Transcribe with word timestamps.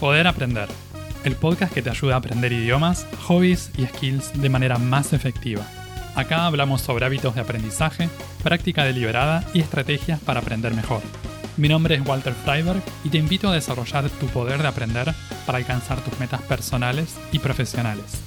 Poder 0.00 0.26
Aprender, 0.26 0.68
el 1.24 1.36
podcast 1.36 1.72
que 1.72 1.80
te 1.80 1.88
ayuda 1.88 2.16
a 2.16 2.18
aprender 2.18 2.52
idiomas, 2.52 3.06
hobbies 3.26 3.70
y 3.78 3.86
skills 3.86 4.38
de 4.38 4.50
manera 4.50 4.76
más 4.76 5.14
efectiva. 5.14 5.66
Acá 6.14 6.44
hablamos 6.44 6.82
sobre 6.82 7.06
hábitos 7.06 7.34
de 7.34 7.40
aprendizaje, 7.40 8.10
práctica 8.42 8.84
deliberada 8.84 9.42
y 9.54 9.60
estrategias 9.60 10.20
para 10.20 10.40
aprender 10.40 10.74
mejor. 10.74 11.00
Mi 11.56 11.70
nombre 11.70 11.94
es 11.94 12.06
Walter 12.06 12.34
Freiberg 12.34 12.82
y 13.04 13.08
te 13.08 13.16
invito 13.16 13.48
a 13.48 13.54
desarrollar 13.54 14.10
tu 14.10 14.26
poder 14.26 14.60
de 14.60 14.68
aprender 14.68 15.14
para 15.46 15.56
alcanzar 15.56 16.04
tus 16.04 16.20
metas 16.20 16.42
personales 16.42 17.18
y 17.32 17.38
profesionales. 17.38 18.22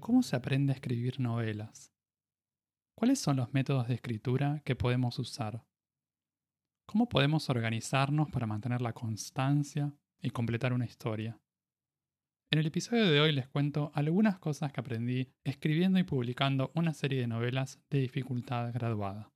¿Cómo 0.00 0.24
se 0.24 0.34
aprende 0.34 0.72
a 0.72 0.74
escribir 0.74 1.20
novelas? 1.20 1.92
¿Cuáles 2.96 3.20
son 3.20 3.36
los 3.36 3.54
métodos 3.54 3.86
de 3.86 3.94
escritura 3.94 4.60
que 4.64 4.74
podemos 4.74 5.20
usar? 5.20 5.62
¿Cómo 6.86 7.08
podemos 7.08 7.50
organizarnos 7.50 8.30
para 8.30 8.46
mantener 8.46 8.80
la 8.80 8.92
constancia 8.92 9.92
y 10.22 10.30
completar 10.30 10.72
una 10.72 10.84
historia? 10.84 11.40
En 12.50 12.58
el 12.60 12.66
episodio 12.66 13.06
de 13.06 13.20
hoy 13.20 13.32
les 13.32 13.48
cuento 13.48 13.90
algunas 13.94 14.38
cosas 14.38 14.72
que 14.72 14.80
aprendí 14.80 15.28
escribiendo 15.42 15.98
y 15.98 16.04
publicando 16.04 16.70
una 16.74 16.94
serie 16.94 17.20
de 17.20 17.26
novelas 17.26 17.80
de 17.90 17.98
dificultad 17.98 18.72
graduada. 18.72 19.32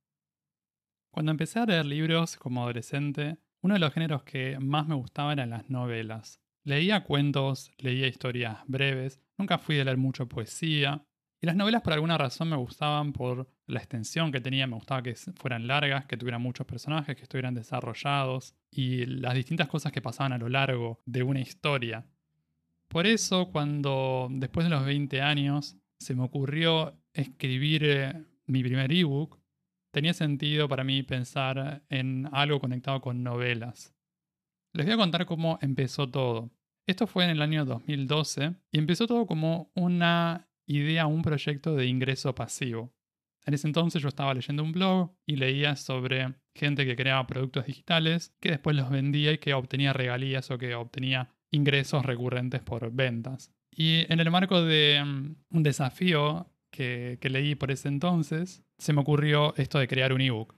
Cuando 1.11 1.31
empecé 1.31 1.59
a 1.59 1.65
leer 1.65 1.85
libros 1.85 2.37
como 2.37 2.63
adolescente, 2.63 3.39
uno 3.61 3.73
de 3.73 3.79
los 3.79 3.93
géneros 3.93 4.23
que 4.23 4.57
más 4.59 4.87
me 4.87 4.95
gustaba 4.95 5.33
eran 5.33 5.49
las 5.49 5.69
novelas. 5.69 6.39
Leía 6.63 7.03
cuentos, 7.03 7.71
leía 7.77 8.07
historias 8.07 8.59
breves, 8.67 9.19
nunca 9.37 9.57
fui 9.57 9.75
de 9.75 9.85
leer 9.85 9.97
mucho 9.97 10.29
poesía, 10.29 11.03
y 11.41 11.45
las 11.45 11.55
novelas 11.55 11.81
por 11.81 11.93
alguna 11.93 12.17
razón 12.17 12.49
me 12.49 12.57
gustaban 12.57 13.13
por 13.13 13.49
la 13.65 13.79
extensión 13.79 14.31
que 14.31 14.41
tenían, 14.41 14.69
me 14.69 14.75
gustaba 14.75 15.01
que 15.01 15.15
fueran 15.15 15.67
largas, 15.67 16.05
que 16.05 16.17
tuvieran 16.17 16.41
muchos 16.41 16.67
personajes, 16.67 17.15
que 17.15 17.23
estuvieran 17.23 17.53
desarrollados 17.53 18.55
y 18.69 19.05
las 19.05 19.35
distintas 19.35 19.69
cosas 19.69 19.93
que 19.93 20.01
pasaban 20.01 20.33
a 20.33 20.37
lo 20.37 20.49
largo 20.49 20.99
de 21.05 21.23
una 21.23 21.39
historia. 21.39 22.05
Por 22.89 23.07
eso 23.07 23.51
cuando 23.51 24.27
después 24.31 24.65
de 24.65 24.71
los 24.71 24.83
20 24.83 25.21
años 25.21 25.77
se 25.97 26.13
me 26.13 26.23
ocurrió 26.23 26.97
escribir 27.13 27.83
eh, 27.85 28.25
mi 28.47 28.61
primer 28.63 28.91
ebook, 28.91 29.39
tenía 29.91 30.13
sentido 30.13 30.67
para 30.67 30.83
mí 30.83 31.03
pensar 31.03 31.83
en 31.89 32.27
algo 32.33 32.59
conectado 32.59 32.99
con 32.99 33.23
novelas. 33.23 33.93
Les 34.73 34.85
voy 34.85 34.93
a 34.93 34.97
contar 34.97 35.25
cómo 35.25 35.57
empezó 35.61 36.09
todo. 36.09 36.51
Esto 36.85 37.07
fue 37.07 37.23
en 37.23 37.29
el 37.29 37.41
año 37.41 37.65
2012 37.65 38.55
y 38.71 38.77
empezó 38.77 39.07
todo 39.07 39.25
como 39.25 39.71
una 39.75 40.48
idea 40.69 41.07
un 41.07 41.21
proyecto 41.21 41.75
de 41.75 41.87
ingreso 41.87 42.35
pasivo. 42.35 42.93
En 43.45 43.53
ese 43.53 43.67
entonces 43.67 44.01
yo 44.01 44.09
estaba 44.09 44.33
leyendo 44.33 44.63
un 44.63 44.71
blog 44.71 45.11
y 45.25 45.37
leía 45.37 45.75
sobre 45.75 46.35
gente 46.53 46.85
que 46.85 46.95
creaba 46.95 47.25
productos 47.25 47.65
digitales 47.65 48.35
que 48.39 48.51
después 48.51 48.75
los 48.75 48.89
vendía 48.89 49.31
y 49.31 49.39
que 49.39 49.53
obtenía 49.53 49.93
regalías 49.93 50.51
o 50.51 50.57
que 50.57 50.75
obtenía 50.75 51.33
ingresos 51.51 52.05
recurrentes 52.05 52.61
por 52.61 52.91
ventas. 52.91 53.51
Y 53.71 54.05
en 54.11 54.19
el 54.19 54.29
marco 54.29 54.61
de 54.61 55.03
mm, 55.03 55.35
un 55.57 55.63
desafío 55.63 56.51
que, 56.71 57.17
que 57.19 57.29
leí 57.29 57.55
por 57.55 57.71
ese 57.71 57.87
entonces, 57.87 58.63
se 58.77 58.93
me 58.93 59.01
ocurrió 59.01 59.55
esto 59.55 59.79
de 59.79 59.87
crear 59.87 60.13
un 60.13 60.21
ebook. 60.21 60.55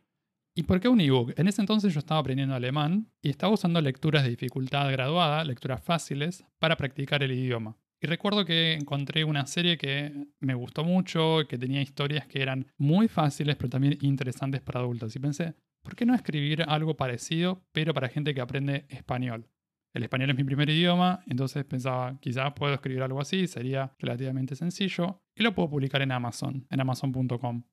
¿Y 0.53 0.63
por 0.63 0.81
qué 0.81 0.89
un 0.89 0.99
ebook? 0.99 1.33
En 1.37 1.47
ese 1.47 1.61
entonces 1.61 1.93
yo 1.93 1.99
estaba 1.99 2.19
aprendiendo 2.19 2.55
alemán 2.55 3.09
y 3.21 3.29
estaba 3.29 3.53
usando 3.53 3.79
lecturas 3.79 4.23
de 4.23 4.31
dificultad 4.31 4.91
graduada, 4.91 5.45
lecturas 5.45 5.81
fáciles, 5.81 6.43
para 6.59 6.75
practicar 6.75 7.23
el 7.23 7.31
idioma. 7.31 7.77
Y 8.03 8.07
recuerdo 8.07 8.45
que 8.45 8.73
encontré 8.73 9.23
una 9.23 9.45
serie 9.45 9.77
que 9.77 10.25
me 10.39 10.55
gustó 10.55 10.83
mucho, 10.83 11.41
que 11.47 11.59
tenía 11.59 11.83
historias 11.83 12.25
que 12.25 12.41
eran 12.41 12.65
muy 12.77 13.07
fáciles, 13.07 13.55
pero 13.57 13.69
también 13.69 13.99
interesantes 14.01 14.59
para 14.59 14.79
adultos. 14.79 15.15
Y 15.15 15.19
pensé, 15.19 15.53
¿por 15.83 15.95
qué 15.95 16.07
no 16.07 16.15
escribir 16.15 16.63
algo 16.67 16.97
parecido, 16.97 17.63
pero 17.71 17.93
para 17.93 18.09
gente 18.09 18.33
que 18.33 18.41
aprende 18.41 18.87
español? 18.89 19.47
El 19.93 20.01
español 20.01 20.31
es 20.31 20.35
mi 20.35 20.43
primer 20.43 20.67
idioma, 20.69 21.21
entonces 21.27 21.63
pensaba, 21.63 22.17
quizás 22.19 22.53
puedo 22.53 22.73
escribir 22.73 23.03
algo 23.03 23.21
así, 23.21 23.45
sería 23.45 23.93
relativamente 23.99 24.55
sencillo, 24.55 25.21
y 25.35 25.43
lo 25.43 25.53
puedo 25.53 25.69
publicar 25.69 26.01
en 26.01 26.11
Amazon, 26.11 26.65
en 26.71 26.79
amazon.com. 26.79 27.63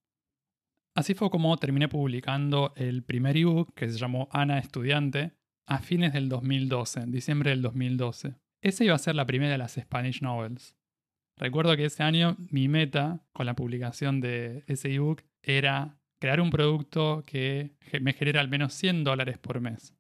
Así 0.95 1.15
fue 1.15 1.31
como 1.31 1.57
terminé 1.57 1.89
publicando 1.89 2.75
el 2.77 3.03
primer 3.03 3.37
ebook, 3.37 3.73
que 3.73 3.89
se 3.89 3.97
llamó 3.97 4.29
Ana 4.33 4.59
Estudiante, 4.59 5.33
a 5.65 5.79
fines 5.79 6.13
del 6.13 6.29
2012, 6.29 7.01
en 7.01 7.13
diciembre 7.13 7.51
del 7.51 7.63
2012. 7.63 8.35
Esa 8.61 8.85
iba 8.85 8.95
a 8.95 8.99
ser 8.99 9.15
la 9.15 9.27
primera 9.27 9.53
de 9.53 9.59
las 9.59 9.75
Spanish 9.75 10.21
Novels. 10.21 10.77
Recuerdo 11.37 11.77
que 11.77 11.85
ese 11.85 12.03
año 12.03 12.37
mi 12.51 12.67
meta 12.67 13.25
con 13.33 13.47
la 13.47 13.55
publicación 13.55 14.21
de 14.21 14.65
ese 14.67 14.93
ebook 14.93 15.23
era 15.43 15.99
crear 16.21 16.41
un 16.41 16.51
producto 16.51 17.23
que 17.25 17.77
me 18.01 18.13
genera 18.13 18.41
al 18.41 18.49
menos 18.49 18.75
100 18.75 19.05
dólares 19.05 19.39
por 19.39 19.61
mes. 19.61 19.95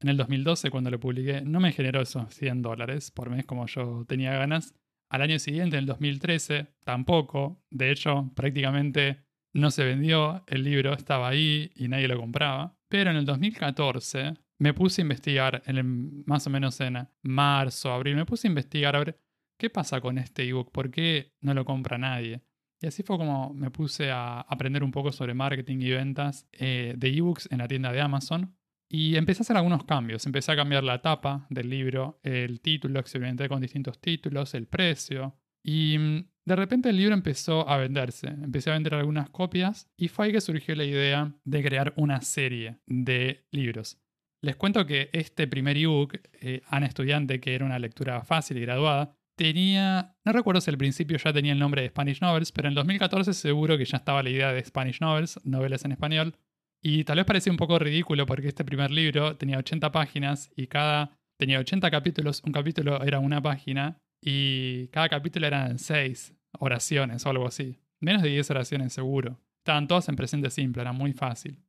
En 0.00 0.10
el 0.10 0.18
2012, 0.18 0.70
cuando 0.70 0.90
lo 0.90 1.00
publiqué, 1.00 1.40
no 1.40 1.60
me 1.60 1.72
generó 1.72 2.02
esos 2.02 2.34
100 2.34 2.60
dólares 2.60 3.10
por 3.10 3.30
mes 3.30 3.46
como 3.46 3.66
yo 3.66 4.04
tenía 4.06 4.32
ganas. 4.34 4.74
Al 5.08 5.22
año 5.22 5.38
siguiente, 5.38 5.76
en 5.76 5.80
el 5.80 5.86
2013, 5.86 6.66
tampoco. 6.84 7.62
De 7.70 7.90
hecho, 7.90 8.30
prácticamente 8.34 9.24
no 9.54 9.70
se 9.70 9.84
vendió, 9.84 10.44
el 10.48 10.64
libro 10.64 10.92
estaba 10.92 11.28
ahí 11.28 11.70
y 11.76 11.88
nadie 11.88 12.08
lo 12.08 12.18
compraba. 12.18 12.76
Pero 12.88 13.10
en 13.10 13.16
el 13.16 13.24
2014, 13.24 14.34
me 14.62 14.74
puse 14.74 15.00
a 15.00 15.02
investigar, 15.02 15.60
en 15.66 16.22
más 16.24 16.46
o 16.46 16.50
menos 16.50 16.80
en 16.80 17.08
marzo, 17.22 17.92
abril, 17.92 18.14
me 18.14 18.24
puse 18.24 18.46
a 18.46 18.50
investigar 18.50 18.94
a 18.94 19.00
ver 19.00 19.18
qué 19.58 19.70
pasa 19.70 20.00
con 20.00 20.18
este 20.18 20.44
ebook, 20.44 20.70
por 20.70 20.92
qué 20.92 21.32
no 21.40 21.52
lo 21.52 21.64
compra 21.64 21.98
nadie. 21.98 22.42
Y 22.80 22.86
así 22.86 23.02
fue 23.02 23.18
como 23.18 23.52
me 23.54 23.72
puse 23.72 24.12
a 24.12 24.40
aprender 24.42 24.84
un 24.84 24.92
poco 24.92 25.10
sobre 25.10 25.34
marketing 25.34 25.78
y 25.80 25.90
ventas 25.90 26.46
eh, 26.52 26.94
de 26.96 27.08
ebooks 27.08 27.48
en 27.50 27.58
la 27.58 27.66
tienda 27.66 27.90
de 27.90 28.00
Amazon. 28.02 28.54
Y 28.88 29.16
empecé 29.16 29.40
a 29.40 29.42
hacer 29.42 29.56
algunos 29.56 29.82
cambios. 29.82 30.26
Empecé 30.26 30.52
a 30.52 30.56
cambiar 30.56 30.84
la 30.84 31.02
tapa 31.02 31.44
del 31.50 31.68
libro, 31.68 32.20
el 32.22 32.60
título, 32.60 33.00
experimenté 33.00 33.48
con 33.48 33.60
distintos 33.60 34.00
títulos, 34.00 34.54
el 34.54 34.68
precio. 34.68 35.34
Y 35.64 35.98
mm, 35.98 36.24
de 36.44 36.56
repente 36.56 36.90
el 36.90 36.98
libro 36.98 37.14
empezó 37.14 37.68
a 37.68 37.78
venderse. 37.78 38.28
Empecé 38.28 38.70
a 38.70 38.74
vender 38.74 38.94
algunas 38.94 39.28
copias 39.30 39.90
y 39.96 40.06
fue 40.06 40.26
ahí 40.26 40.32
que 40.32 40.40
surgió 40.40 40.76
la 40.76 40.84
idea 40.84 41.34
de 41.44 41.62
crear 41.64 41.94
una 41.96 42.20
serie 42.20 42.78
de 42.86 43.44
libros. 43.50 44.01
Les 44.44 44.56
cuento 44.56 44.84
que 44.86 45.08
este 45.12 45.46
primer 45.46 45.76
ebook, 45.76 46.18
eh, 46.40 46.62
Ana 46.66 46.86
Estudiante, 46.86 47.40
que 47.40 47.54
era 47.54 47.64
una 47.64 47.78
lectura 47.78 48.22
fácil 48.24 48.56
y 48.56 48.62
graduada, 48.62 49.14
tenía, 49.36 50.16
no 50.24 50.32
recuerdo 50.32 50.60
si 50.60 50.68
al 50.68 50.78
principio 50.78 51.16
ya 51.16 51.32
tenía 51.32 51.52
el 51.52 51.60
nombre 51.60 51.82
de 51.82 51.88
Spanish 51.88 52.20
Novels, 52.20 52.50
pero 52.50 52.66
en 52.66 52.74
2014 52.74 53.34
seguro 53.34 53.78
que 53.78 53.84
ya 53.84 53.98
estaba 53.98 54.20
la 54.22 54.30
idea 54.30 54.52
de 54.52 54.64
Spanish 54.64 55.00
Novels, 55.00 55.38
novelas 55.44 55.84
en 55.84 55.92
español, 55.92 56.34
y 56.82 57.04
tal 57.04 57.18
vez 57.18 57.24
parecía 57.24 57.52
un 57.52 57.56
poco 57.56 57.78
ridículo 57.78 58.26
porque 58.26 58.48
este 58.48 58.64
primer 58.64 58.90
libro 58.90 59.36
tenía 59.36 59.58
80 59.58 59.92
páginas 59.92 60.50
y 60.56 60.66
cada 60.66 61.16
tenía 61.38 61.60
80 61.60 61.88
capítulos, 61.92 62.42
un 62.44 62.50
capítulo 62.50 63.00
era 63.04 63.20
una 63.20 63.40
página 63.40 64.00
y 64.20 64.88
cada 64.88 65.08
capítulo 65.08 65.46
eran 65.46 65.78
6 65.78 66.34
oraciones 66.58 67.24
o 67.24 67.30
algo 67.30 67.46
así. 67.46 67.78
Menos 68.00 68.22
de 68.22 68.30
10 68.30 68.50
oraciones 68.50 68.92
seguro. 68.92 69.40
Estaban 69.58 69.86
todas 69.86 70.08
en 70.08 70.16
presente 70.16 70.50
simple, 70.50 70.82
era 70.82 70.92
muy 70.92 71.12
fácil. 71.12 71.62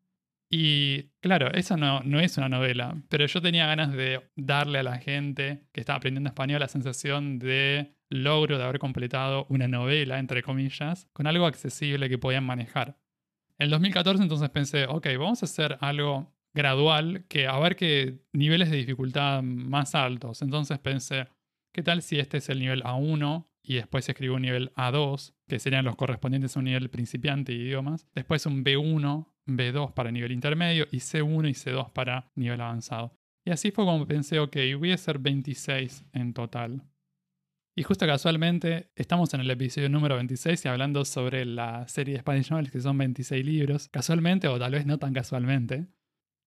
Y 0.56 1.10
claro, 1.20 1.52
eso 1.52 1.78
no, 1.78 2.02
no 2.02 2.20
es 2.20 2.38
una 2.38 2.48
novela, 2.48 2.96
pero 3.10 3.26
yo 3.26 3.42
tenía 3.42 3.66
ganas 3.66 3.92
de 3.92 4.22
darle 4.36 4.78
a 4.78 4.84
la 4.84 5.00
gente 5.00 5.64
que 5.72 5.80
estaba 5.80 5.98
aprendiendo 5.98 6.28
español 6.28 6.60
la 6.60 6.68
sensación 6.68 7.40
de 7.40 7.96
logro 8.08 8.60
de 8.60 8.64
haber 8.64 8.78
completado 8.78 9.48
una 9.50 9.68
novela, 9.68 10.20
entre 10.20 10.44
comillas, 10.44 11.10
con 11.12 11.26
algo 11.26 11.48
accesible 11.48 12.08
que 12.08 12.20
podían 12.20 12.44
manejar. 12.44 13.00
En 13.58 13.66
el 13.66 13.70
2014 13.72 14.22
entonces 14.22 14.48
pensé, 14.52 14.86
ok, 14.86 15.08
vamos 15.18 15.42
a 15.42 15.48
hacer 15.48 15.80
algo 15.82 16.32
gradual 16.54 17.26
que 17.28 17.48
a 17.48 17.58
ver 17.58 17.76
qué 17.76 18.20
niveles 18.32 18.70
de 18.70 18.78
dificultad 18.78 19.42
más 19.42 19.96
altos. 19.96 20.44
Entonces 20.44 20.78
pensé, 20.78 21.30
¿qué 21.72 21.82
tal 21.82 22.04
si 22.04 22.20
este 22.20 22.38
es 22.38 22.50
el 22.50 22.60
nivel 22.60 22.84
A1 22.84 23.48
y 23.64 23.74
después 23.76 24.08
escribo 24.08 24.36
un 24.36 24.44
nivel 24.44 24.72
A2, 24.76 25.34
que 25.48 25.58
serían 25.58 25.86
los 25.86 25.96
correspondientes 25.96 26.56
a 26.56 26.60
un 26.60 26.66
nivel 26.66 26.92
principiante 26.92 27.54
de 27.54 27.58
idiomas, 27.58 28.08
después 28.14 28.46
un 28.46 28.64
B1 28.64 29.33
B2 29.48 29.94
para 29.94 30.12
nivel 30.12 30.32
intermedio 30.32 30.88
y 30.92 30.98
C1 30.98 31.50
y 31.50 31.54
C2 31.54 31.92
para 31.92 32.32
nivel 32.36 32.62
avanzado. 32.62 33.18
Y 33.46 33.52
así 33.52 33.72
fue 33.72 33.86
como 33.86 34.08
pensé, 34.08 34.40
ok, 34.40 34.56
voy 34.78 34.92
a 34.92 34.96
hacer 34.96 35.20
26 35.20 36.06
en 36.14 36.34
total. 36.34 36.84
Y 37.76 37.84
justo 37.84 38.06
casualmente 38.06 38.92
estamos 38.96 39.34
en 39.34 39.42
el 39.42 39.50
episodio 39.50 39.90
número 39.90 40.16
26 40.16 40.64
y 40.64 40.68
hablando 40.68 41.04
sobre 41.06 41.44
la 41.44 41.88
serie 41.88 42.14
de 42.14 42.20
Spanish 42.20 42.52
Novels 42.52 42.72
que 42.72 42.80
son 42.80 42.98
26 42.98 43.44
libros, 43.44 43.90
casualmente 43.90 44.48
o 44.48 44.60
tal 44.60 44.74
vez 44.74 44.86
no 44.86 45.00
tan 45.00 45.12
casualmente. 45.12 45.88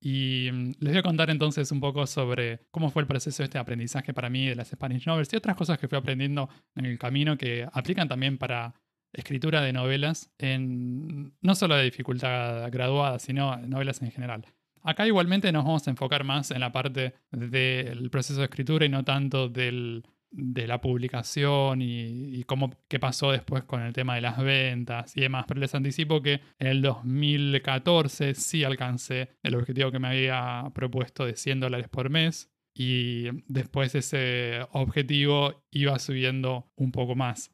Y 0.00 0.48
mm, 0.52 0.72
les 0.78 0.92
voy 0.92 0.98
a 0.98 1.02
contar 1.02 1.30
entonces 1.30 1.72
un 1.72 1.80
poco 1.80 2.06
sobre 2.06 2.66
cómo 2.70 2.90
fue 2.90 3.02
el 3.02 3.08
proceso 3.08 3.42
de 3.42 3.46
este 3.46 3.58
aprendizaje 3.58 4.14
para 4.14 4.30
mí 4.30 4.46
de 4.46 4.54
las 4.54 4.68
Spanish 4.68 5.06
Novels 5.06 5.32
y 5.32 5.36
otras 5.36 5.56
cosas 5.56 5.78
que 5.78 5.88
fui 5.88 5.98
aprendiendo 5.98 6.48
en 6.76 6.86
el 6.86 6.98
camino 6.98 7.36
que 7.36 7.66
aplican 7.72 8.08
también 8.08 8.38
para 8.38 8.74
escritura 9.16 9.62
de 9.62 9.72
novelas, 9.72 10.30
en, 10.38 11.34
no 11.40 11.54
solo 11.54 11.76
de 11.76 11.84
dificultad 11.84 12.70
graduada, 12.70 13.18
sino 13.18 13.56
novelas 13.58 14.02
en 14.02 14.10
general. 14.10 14.46
Acá 14.82 15.06
igualmente 15.06 15.50
nos 15.50 15.64
vamos 15.64 15.86
a 15.88 15.90
enfocar 15.90 16.22
más 16.22 16.50
en 16.52 16.60
la 16.60 16.70
parte 16.70 17.14
del 17.32 18.08
proceso 18.10 18.38
de 18.38 18.44
escritura 18.44 18.86
y 18.86 18.88
no 18.88 19.04
tanto 19.04 19.48
del 19.48 20.04
de 20.36 20.66
la 20.66 20.80
publicación 20.80 21.80
y, 21.80 22.44
cómo, 22.44 22.70
qué 22.88 22.98
pasó 22.98 23.32
después 23.32 23.64
con 23.64 23.82
el 23.82 23.92
tema 23.92 24.16
de 24.16 24.20
las 24.20 24.36
ventas 24.38 25.16
y 25.16 25.22
demás. 25.22 25.46
Pero 25.48 25.60
les 25.60 25.74
anticipo 25.74 26.20
que 26.20 26.40
en 26.58 26.66
el 26.66 26.82
2014 26.82 28.34
sí 28.34 28.64
alcancé 28.64 29.30
el 29.42 29.54
objetivo 29.54 29.90
que 29.90 29.98
me 29.98 30.08
había 30.08 30.70
propuesto 30.74 31.24
de 31.24 31.36
100 31.36 31.60
dólares 31.60 31.88
por 31.88 32.10
mes 32.10 32.50
y 32.74 33.28
después 33.46 33.94
ese 33.94 34.60
objetivo 34.72 35.64
iba 35.70 35.98
subiendo 35.98 36.70
un 36.76 36.92
poco 36.92 37.14
más. 37.14 37.50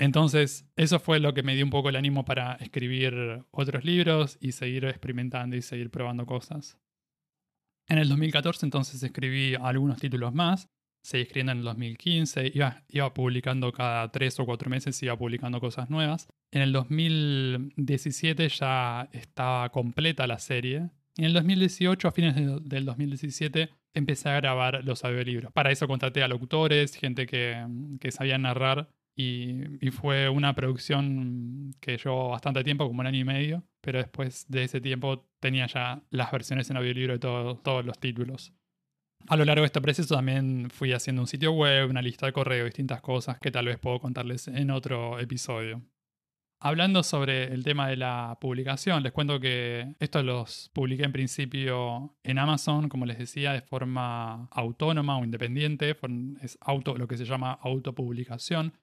Entonces, 0.00 0.66
eso 0.76 0.98
fue 0.98 1.20
lo 1.20 1.34
que 1.34 1.42
me 1.42 1.54
dio 1.54 1.62
un 1.62 1.70
poco 1.70 1.90
el 1.90 1.96
ánimo 1.96 2.24
para 2.24 2.54
escribir 2.54 3.44
otros 3.50 3.84
libros 3.84 4.38
y 4.40 4.52
seguir 4.52 4.86
experimentando 4.86 5.56
y 5.56 5.62
seguir 5.62 5.90
probando 5.90 6.24
cosas. 6.24 6.78
En 7.86 7.98
el 7.98 8.08
2014 8.08 8.64
entonces 8.64 9.02
escribí 9.02 9.56
algunos 9.56 10.00
títulos 10.00 10.32
más, 10.32 10.70
seguí 11.02 11.24
escribiendo 11.24 11.52
en 11.52 11.58
el 11.58 11.64
2015, 11.64 12.50
iba, 12.54 12.82
iba 12.88 13.12
publicando 13.12 13.70
cada 13.72 14.10
tres 14.10 14.40
o 14.40 14.46
cuatro 14.46 14.70
meses, 14.70 15.02
iba 15.02 15.18
publicando 15.18 15.60
cosas 15.60 15.90
nuevas. 15.90 16.28
En 16.50 16.62
el 16.62 16.72
2017 16.72 18.48
ya 18.48 19.06
estaba 19.12 19.68
completa 19.68 20.26
la 20.26 20.38
serie. 20.38 20.88
Y 21.18 21.22
en 21.22 21.26
el 21.26 21.34
2018, 21.34 22.08
a 22.08 22.12
fines 22.12 22.36
del 22.36 22.86
2017, 22.86 23.68
empecé 23.92 24.30
a 24.30 24.36
grabar 24.36 24.82
los 24.82 25.04
audiolibros. 25.04 25.52
Para 25.52 25.70
eso 25.70 25.86
contraté 25.86 26.22
a 26.22 26.28
locutores, 26.28 26.96
gente 26.96 27.26
que, 27.26 27.66
que 28.00 28.10
sabía 28.12 28.38
narrar 28.38 28.88
y, 29.16 29.90
fue 29.90 30.28
una 30.28 30.54
producción 30.54 31.74
que 31.80 31.98
llevó 31.98 32.30
bastante 32.30 32.64
tiempo, 32.64 32.86
como 32.86 33.00
un 33.00 33.06
año 33.06 33.18
y 33.18 33.24
medio, 33.24 33.64
pero 33.80 33.98
después 33.98 34.46
de 34.48 34.64
ese 34.64 34.80
tiempo 34.80 35.26
tenía 35.40 35.66
ya 35.66 36.02
las 36.10 36.30
versiones 36.30 36.70
en 36.70 36.76
audiolibro 36.76 37.14
de 37.14 37.18
todos 37.18 37.84
los 37.84 37.98
títulos. 37.98 38.54
A 39.28 39.36
lo 39.36 39.44
largo 39.44 39.62
de 39.62 39.66
este 39.66 39.80
proceso 39.80 40.14
también 40.14 40.70
fui 40.70 40.92
haciendo 40.92 41.22
un 41.22 41.28
sitio 41.28 41.52
web, 41.52 41.90
una 41.90 42.02
lista 42.02 42.26
de 42.26 42.32
correo, 42.32 42.64
distintas 42.64 43.00
cosas 43.02 43.38
que 43.38 43.50
tal 43.50 43.66
vez 43.66 43.78
puedo 43.78 44.00
contarles 44.00 44.48
en 44.48 44.70
otro 44.70 45.18
episodio. 45.18 45.82
Hablando 46.62 47.02
sobre 47.02 47.44
el 47.54 47.64
tema 47.64 47.88
de 47.88 47.96
la 47.96 48.36
publicación, 48.38 49.02
les 49.02 49.12
cuento 49.12 49.40
que 49.40 49.94
estos 49.98 50.24
los 50.24 50.70
publiqué 50.74 51.04
en 51.04 51.12
principio 51.12 52.14
en 52.22 52.38
Amazon, 52.38 52.90
como 52.90 53.06
les 53.06 53.18
decía, 53.18 53.54
de 53.54 53.62
forma 53.62 54.46
autónoma 54.50 55.16
o 55.16 55.24
independiente, 55.24 55.96
es 56.42 56.58
auto, 56.60 56.98
lo 56.98 57.08
que 57.08 57.16
se 57.16 57.24
llama 57.24 57.52
autopublicación. 57.62 58.74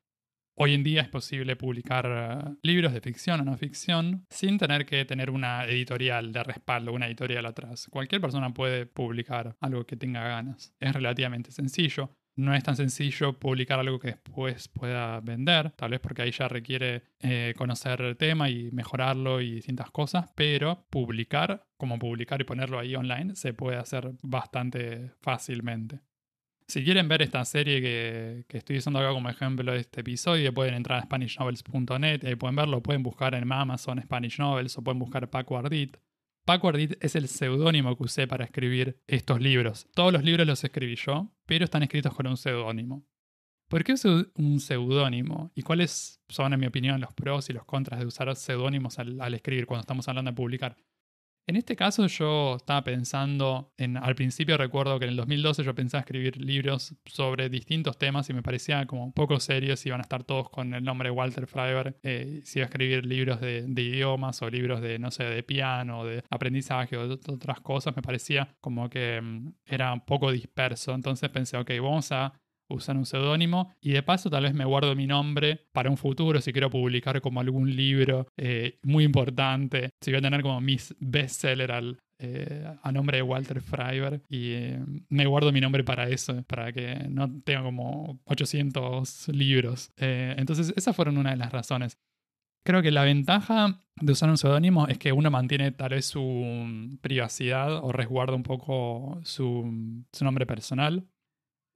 Hoy 0.59 0.73
en 0.73 0.83
día 0.83 1.01
es 1.01 1.07
posible 1.07 1.55
publicar 1.55 2.07
eh, 2.07 2.55
libros 2.63 2.91
de 2.91 2.99
ficción 2.99 3.39
o 3.39 3.43
no 3.43 3.55
ficción 3.57 4.25
sin 4.31 4.57
tener 4.57 4.87
que 4.87 5.05
tener 5.05 5.29
una 5.29 5.65
editorial 5.65 6.33
de 6.33 6.43
respaldo, 6.43 6.93
una 6.93 7.05
editorial 7.05 7.45
atrás. 7.45 7.87
Cualquier 7.91 8.21
persona 8.21 8.51
puede 8.55 8.87
publicar 8.87 9.55
algo 9.61 9.85
que 9.85 9.95
tenga 9.95 10.27
ganas. 10.27 10.73
Es 10.79 10.93
relativamente 10.93 11.51
sencillo. 11.51 12.09
No 12.35 12.55
es 12.55 12.63
tan 12.63 12.75
sencillo 12.75 13.37
publicar 13.37 13.79
algo 13.79 13.99
que 13.99 14.07
después 14.07 14.67
pueda 14.67 15.19
vender, 15.19 15.71
tal 15.71 15.91
vez 15.91 15.99
porque 15.99 16.23
ahí 16.23 16.31
ya 16.31 16.47
requiere 16.47 17.03
eh, 17.19 17.53
conocer 17.55 18.01
el 18.01 18.17
tema 18.17 18.49
y 18.49 18.71
mejorarlo 18.71 19.41
y 19.41 19.51
distintas 19.51 19.91
cosas, 19.91 20.31
pero 20.35 20.87
publicar, 20.89 21.67
como 21.77 21.99
publicar 21.99 22.41
y 22.41 22.45
ponerlo 22.45 22.79
ahí 22.79 22.95
online, 22.95 23.35
se 23.35 23.53
puede 23.53 23.77
hacer 23.77 24.11
bastante 24.23 25.11
fácilmente. 25.21 25.99
Si 26.69 26.83
quieren 26.83 27.07
ver 27.07 27.21
esta 27.21 27.45
serie 27.45 27.81
que, 27.81 28.57
estoy 28.57 28.79
usando 28.79 28.99
acá 28.99 29.13
como 29.13 29.29
ejemplo 29.29 29.71
de 29.71 29.79
este 29.79 30.01
episodio, 30.01 30.53
pueden 30.53 30.73
entrar 30.73 30.99
a 30.99 31.03
SpanishNovels.net, 31.03 32.25
ahí 32.25 32.35
pueden 32.35 32.57
verlo, 32.57 32.83
pueden 32.83 33.03
buscar 33.03 33.35
en 33.35 33.49
Amazon 33.49 34.01
Spanish 34.01 34.37
Novels 34.37 34.77
o 34.77 34.83
pueden 34.83 34.99
buscar 34.99 35.29
Paco 35.29 35.57
Ardit. 35.57 35.95
Paco 36.43 36.67
Ardit 36.67 37.01
es 37.01 37.15
el 37.15 37.29
seudónimo 37.29 37.95
que 37.95 38.03
usé 38.03 38.27
para 38.27 38.43
escribir 38.43 39.01
estos 39.07 39.39
libros. 39.39 39.87
Todos 39.95 40.11
los 40.11 40.25
libros 40.25 40.45
los 40.45 40.61
escribí 40.61 40.97
yo, 40.97 41.31
pero 41.45 41.63
están 41.63 41.83
escritos 41.83 42.13
con 42.13 42.27
un 42.27 42.35
seudónimo. 42.35 43.07
¿Por 43.69 43.85
qué 43.85 43.95
un 44.35 44.59
seudónimo? 44.59 45.51
¿Y 45.55 45.61
cuáles 45.61 46.21
son, 46.27 46.51
en 46.51 46.59
mi 46.59 46.67
opinión, 46.67 46.99
los 46.99 47.13
pros 47.13 47.49
y 47.49 47.53
los 47.53 47.63
contras 47.63 48.01
de 48.01 48.05
usar 48.05 48.33
seudónimos 48.35 48.99
al 48.99 49.33
escribir 49.33 49.67
cuando 49.67 49.81
estamos 49.81 50.05
hablando 50.09 50.31
de 50.31 50.35
publicar? 50.35 50.75
En 51.49 51.55
este 51.55 51.77
caso 51.77 52.07
yo 52.07 52.57
estaba 52.57 52.83
pensando, 52.83 53.71
en, 53.77 53.95
al 53.95 54.15
principio 54.15 54.57
recuerdo 54.57 54.99
que 54.99 55.05
en 55.05 55.11
el 55.11 55.15
2012 55.15 55.63
yo 55.63 55.73
pensaba 55.73 56.01
escribir 56.01 56.35
libros 56.35 56.93
sobre 57.05 57.47
distintos 57.47 57.97
temas 57.97 58.29
y 58.29 58.33
me 58.33 58.43
parecía 58.43 58.85
como 58.85 59.13
poco 59.13 59.39
serios, 59.39 59.85
iban 59.85 60.01
a 60.01 60.03
estar 60.03 60.25
todos 60.25 60.49
con 60.49 60.73
el 60.73 60.83
nombre 60.83 61.09
Walter 61.09 61.47
Freiberg, 61.47 61.95
eh, 62.03 62.41
si 62.43 62.59
iba 62.59 62.65
a 62.65 62.67
escribir 62.67 63.05
libros 63.05 63.39
de, 63.39 63.65
idiomas 63.65 64.41
o 64.41 64.49
libros 64.49 64.81
de, 64.81 64.99
no 64.99 65.09
sé, 65.09 65.23
de 65.23 65.41
piano, 65.41 66.03
de 66.03 66.21
aprendizaje 66.29 66.97
o 66.97 67.07
de 67.07 67.13
otras 67.13 67.61
cosas, 67.61 67.95
me 67.95 68.01
parecía 68.01 68.53
como 68.59 68.89
que 68.89 69.21
mm, 69.21 69.53
era 69.67 69.93
un 69.93 70.01
poco 70.01 70.33
disperso, 70.33 70.93
entonces 70.93 71.29
pensé, 71.29 71.55
ok, 71.55 71.71
vamos 71.81 72.11
a 72.11 72.33
usar 72.69 72.97
un 72.97 73.05
seudónimo 73.05 73.73
y 73.81 73.91
de 73.91 74.03
paso 74.03 74.29
tal 74.29 74.43
vez 74.43 74.53
me 74.53 74.65
guardo 74.65 74.95
mi 74.95 75.07
nombre 75.07 75.67
para 75.71 75.89
un 75.89 75.97
futuro 75.97 76.41
si 76.41 76.51
quiero 76.51 76.69
publicar 76.69 77.21
como 77.21 77.39
algún 77.39 77.75
libro 77.75 78.27
eh, 78.37 78.79
muy 78.83 79.03
importante, 79.03 79.91
si 80.01 80.11
voy 80.11 80.19
a 80.19 80.21
tener 80.21 80.41
como 80.41 80.61
mis 80.61 80.95
bestseller 80.99 81.71
al, 81.71 81.99
eh, 82.19 82.65
a 82.81 82.91
nombre 82.91 83.17
de 83.17 83.23
Walter 83.23 83.61
Freiberg 83.61 84.21
y 84.29 84.51
eh, 84.51 84.79
me 85.09 85.25
guardo 85.25 85.51
mi 85.51 85.61
nombre 85.61 85.83
para 85.83 86.09
eso, 86.09 86.43
para 86.43 86.71
que 86.71 87.07
no 87.09 87.41
tenga 87.41 87.63
como 87.63 88.19
800 88.25 89.29
libros. 89.29 89.91
entonces 89.97 90.73
esas 90.75 90.95
fueron 90.95 91.17
una 91.17 91.31
de 91.31 91.37
las 91.37 91.51
razones. 91.51 91.97
Creo 92.63 92.81
que 92.81 92.91
la 92.91 93.03
ventaja 93.03 93.81
de 94.01 94.11
usar 94.11 94.29
un 94.29 94.37
seudónimo 94.37 94.87
es 94.87 94.97
que 94.97 95.13
uno 95.13 95.31
mantiene 95.31 95.71
tal 95.71 95.91
vez 95.91 96.05
su 96.05 96.97
privacidad 97.01 97.77
o 97.81 97.93
resguarda 97.93 98.35
un 98.35 98.43
poco 98.43 99.21
su, 99.23 100.03
su 100.11 100.25
nombre 100.25 100.45
personal. 100.45 101.07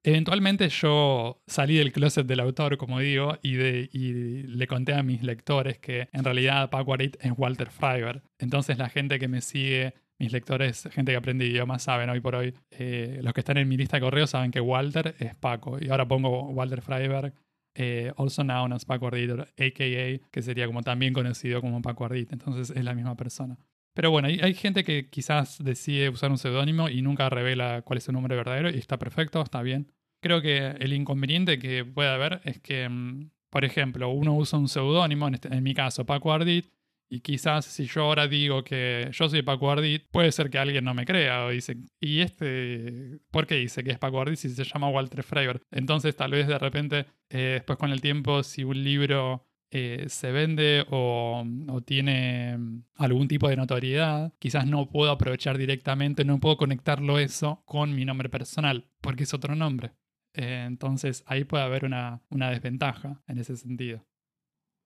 Eventualmente 0.03 0.68
yo 0.69 1.44
salí 1.45 1.77
del 1.77 1.92
closet 1.92 2.25
del 2.25 2.39
autor, 2.39 2.77
como 2.77 3.00
digo, 3.00 3.38
y, 3.44 3.53
le 3.53 4.68
conté 4.68 4.94
a 4.95 5.03
mis 5.03 5.21
lectores 5.21 5.77
que 5.77 6.09
en 6.12 6.24
realidad 6.24 6.69
Paco 6.71 6.94
Arit 6.94 7.18
es 7.21 7.31
Walter 7.38 7.69
Freiberg. 7.69 8.24
Entonces 8.39 8.80
la 8.80 8.89
gente 8.89 9.19
que 9.19 9.27
me 9.27 9.42
sigue, 9.42 9.94
mis 10.18 10.31
lectores, 10.31 10.89
gente 10.92 11.12
que 11.12 11.18
aprende 11.18 11.45
idiomas, 11.45 11.83
saben 11.83 12.09
hoy 12.09 12.19
por 12.19 12.36
hoy, 12.36 12.56
eh, 12.71 13.19
los 13.21 13.33
que 13.33 13.42
están 13.42 13.57
en 13.57 13.69
mi 13.69 13.77
lista 13.77 13.98
de 13.98 14.01
correo 14.01 14.25
saben 14.25 14.50
que 14.50 14.59
Walter 14.59 15.15
es 15.19 15.36
Paco. 15.36 15.77
Y 15.80 15.89
ahora 15.89 16.07
pongo 16.07 16.50
Walter 16.50 16.81
Freiberg, 16.81 17.36
eh, 17.75 18.12
also 18.18 18.44
known 18.44 18.74
as 18.74 18.86
Paco 18.86 19.07
Ardit, 19.07 19.31
a.k.a., 19.31 20.30
que 20.31 20.42
sería 20.42 20.65
como 20.65 20.81
también 20.81 21.13
conocido 21.13 21.62
como 21.62 21.80
Paco 21.83 22.06
Ardit. 22.06 22.33
Entonces 22.33 22.75
es 22.75 22.83
la 22.83 22.95
misma 22.95 23.15
persona. 23.15 23.57
Pero 23.93 24.09
bueno, 24.11 24.27
hay, 24.27 24.53
gente 24.53 24.83
que 24.83 25.09
quizás 25.09 25.61
decide 25.63 26.09
usar 26.09 26.31
un 26.31 26.38
seudónimo 26.38 26.89
y 26.89 27.01
nunca 27.01 27.29
revela 27.29 27.81
cuál 27.81 27.97
es 27.97 28.05
su 28.05 28.11
nombre 28.11 28.35
verdadero 28.35 28.69
y 28.69 28.77
está 28.77 28.97
perfecto, 28.97 29.41
está 29.41 29.61
bien. 29.61 29.91
Creo 30.21 30.41
que 30.41 30.67
el 30.79 30.93
inconveniente 30.93 31.59
que 31.59 31.83
puede 31.83 32.09
haber 32.09 32.41
es 32.45 32.59
que, 32.59 32.88
mm, 32.88 33.31
por 33.49 33.65
ejemplo, 33.65 34.09
uno 34.09 34.35
usa 34.35 34.59
un 34.59 34.69
seudónimo, 34.69 35.27
en, 35.27 35.33
este, 35.35 35.49
en 35.49 35.63
mi 35.63 35.73
caso 35.73 36.05
Paco 36.05 36.31
Ardit, 36.31 36.71
y 37.13 37.19
quizás 37.19 37.65
si 37.65 37.88
yo 37.88 38.03
ahora 38.03 38.29
digo 38.29 38.63
que 38.63 39.09
yo 39.11 39.27
soy 39.27 39.41
Paco 39.41 39.69
Ardit, 39.69 40.05
puede 40.12 40.31
ser 40.31 40.50
que 40.50 40.57
alguien 40.57 40.86
no 40.86 40.93
me 40.93 41.05
crea 41.05 41.45
o 41.45 41.50
dice, 41.50 41.75
¿y 42.00 42.21
este 42.21 43.19
por 43.31 43.45
qué 43.48 43.55
dice 43.55 43.83
que 43.83 43.91
es 43.91 44.00
Paco 44.00 44.21
Ardit 44.21 44.38
si 44.38 44.50
se 44.50 44.63
llama 44.63 44.88
Walter 44.88 45.21
Freiberg? 45.21 45.62
Entonces 45.71 46.15
tal 46.15 46.31
vez 46.31 46.48
de 46.48 46.57
repente, 46.57 47.07
eh, 47.29 47.55
después 47.55 47.77
con 47.77 47.91
el 47.91 48.00
tiempo, 48.00 48.43
si 48.43 48.63
un 48.63 48.81
libro 48.81 49.45
eh, 49.73 50.05
se 50.09 50.31
vende 50.33 50.85
o, 50.89 51.45
tiene 51.85 52.57
mm, 52.57 52.83
algún 52.95 53.29
tipo 53.29 53.47
de 53.47 53.55
notoriedad, 53.55 54.33
quizás 54.37 54.67
no 54.67 54.89
puedo 54.89 55.11
aprovechar 55.11 55.57
directamente, 55.57 56.25
no 56.25 56.39
puedo 56.39 56.57
conectarlo 56.57 57.19
eso 57.19 57.63
con 57.65 57.95
mi 57.95 58.03
nombre 58.03 58.27
personal, 58.27 58.89
porque 58.99 59.23
es 59.23 59.33
otro 59.33 59.55
nombre. 59.55 59.93
Eh, 60.33 60.65
entonces 60.67 61.23
ahí 61.25 61.45
puede 61.45 61.63
haber 61.63 61.85
una, 61.85 62.21
una 62.29 62.49
desventaja 62.49 63.21
en 63.27 63.39
ese 63.39 63.55
sentido. 63.55 64.05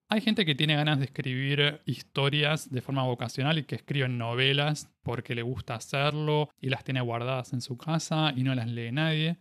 Hay 0.08 0.22
gente 0.22 0.46
que 0.46 0.54
tiene 0.54 0.76
ganas 0.76 1.00
de 1.00 1.06
escribir 1.06 1.82
historias 1.86 2.70
de 2.70 2.82
forma 2.82 3.04
vocacional 3.04 3.58
y 3.58 3.64
que 3.64 3.76
escriben 3.76 4.20
novelas 4.20 4.94
porque 5.02 5.34
le 5.34 5.42
gusta 5.42 5.74
hacerlo 5.74 6.50
y 6.60 6.70
las 6.70 6.84
tiene 6.84 7.02
guardadas 7.02 7.54
en 7.54 7.62
su 7.62 7.76
casa 7.76 8.32
y 8.36 8.44
no 8.44 8.54
las 8.54 8.68
lee 8.68 8.92
nadie. 8.92 9.40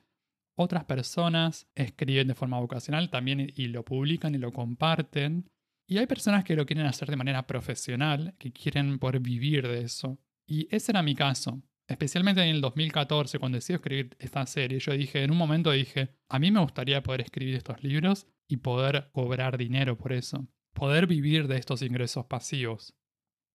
Otras 0.57 0.85
personas 0.85 1.67
escriben 1.75 2.29
de 2.29 2.35
forma 2.35 2.61
vocacional 2.61 3.11
también 3.11 3.53
y 3.55 3.69
lo 3.69 3.85
publican 3.85 4.35
y 4.35 4.39
lo 4.39 4.53
comparten. 4.53 5.51
Y 5.87 5.99
hay 5.99 6.07
personas 6.07 6.45
que 6.45 6.57
lo 6.57 6.65
quieren 6.65 6.87
hacer 6.87 7.11
de 7.11 7.17
manera 7.17 7.47
profesional, 7.47 8.35
que 8.39 8.53
quieren 8.53 8.99
poder 8.99 9.21
vivir 9.21 9.67
de 9.67 9.83
eso. 9.83 10.19
Y 10.47 10.69
ese 10.75 10.93
era 10.93 11.03
mi 11.03 11.15
caso. 11.15 11.63
Especialmente 11.87 12.41
en 12.43 12.49
el 12.49 12.61
2014, 12.61 13.39
cuando 13.39 13.57
decidí 13.57 13.75
escribir 13.75 14.17
esta 14.19 14.47
serie, 14.47 14.79
yo 14.79 14.93
dije, 14.93 15.23
en 15.23 15.31
un 15.31 15.37
momento 15.37 15.71
dije, 15.71 16.17
a 16.29 16.39
mí 16.39 16.51
me 16.51 16.61
gustaría 16.61 17.03
poder 17.03 17.21
escribir 17.21 17.57
estos 17.57 17.83
libros 17.83 18.27
y 18.49 18.59
poder 18.59 19.11
cobrar 19.13 19.59
dinero 19.59 19.99
por 19.99 20.13
eso. 20.13 20.47
Poder 20.73 21.07
vivir 21.07 21.47
de 21.47 21.59
estos 21.59 21.83
ingresos 21.83 22.25
pasivos. 22.27 22.95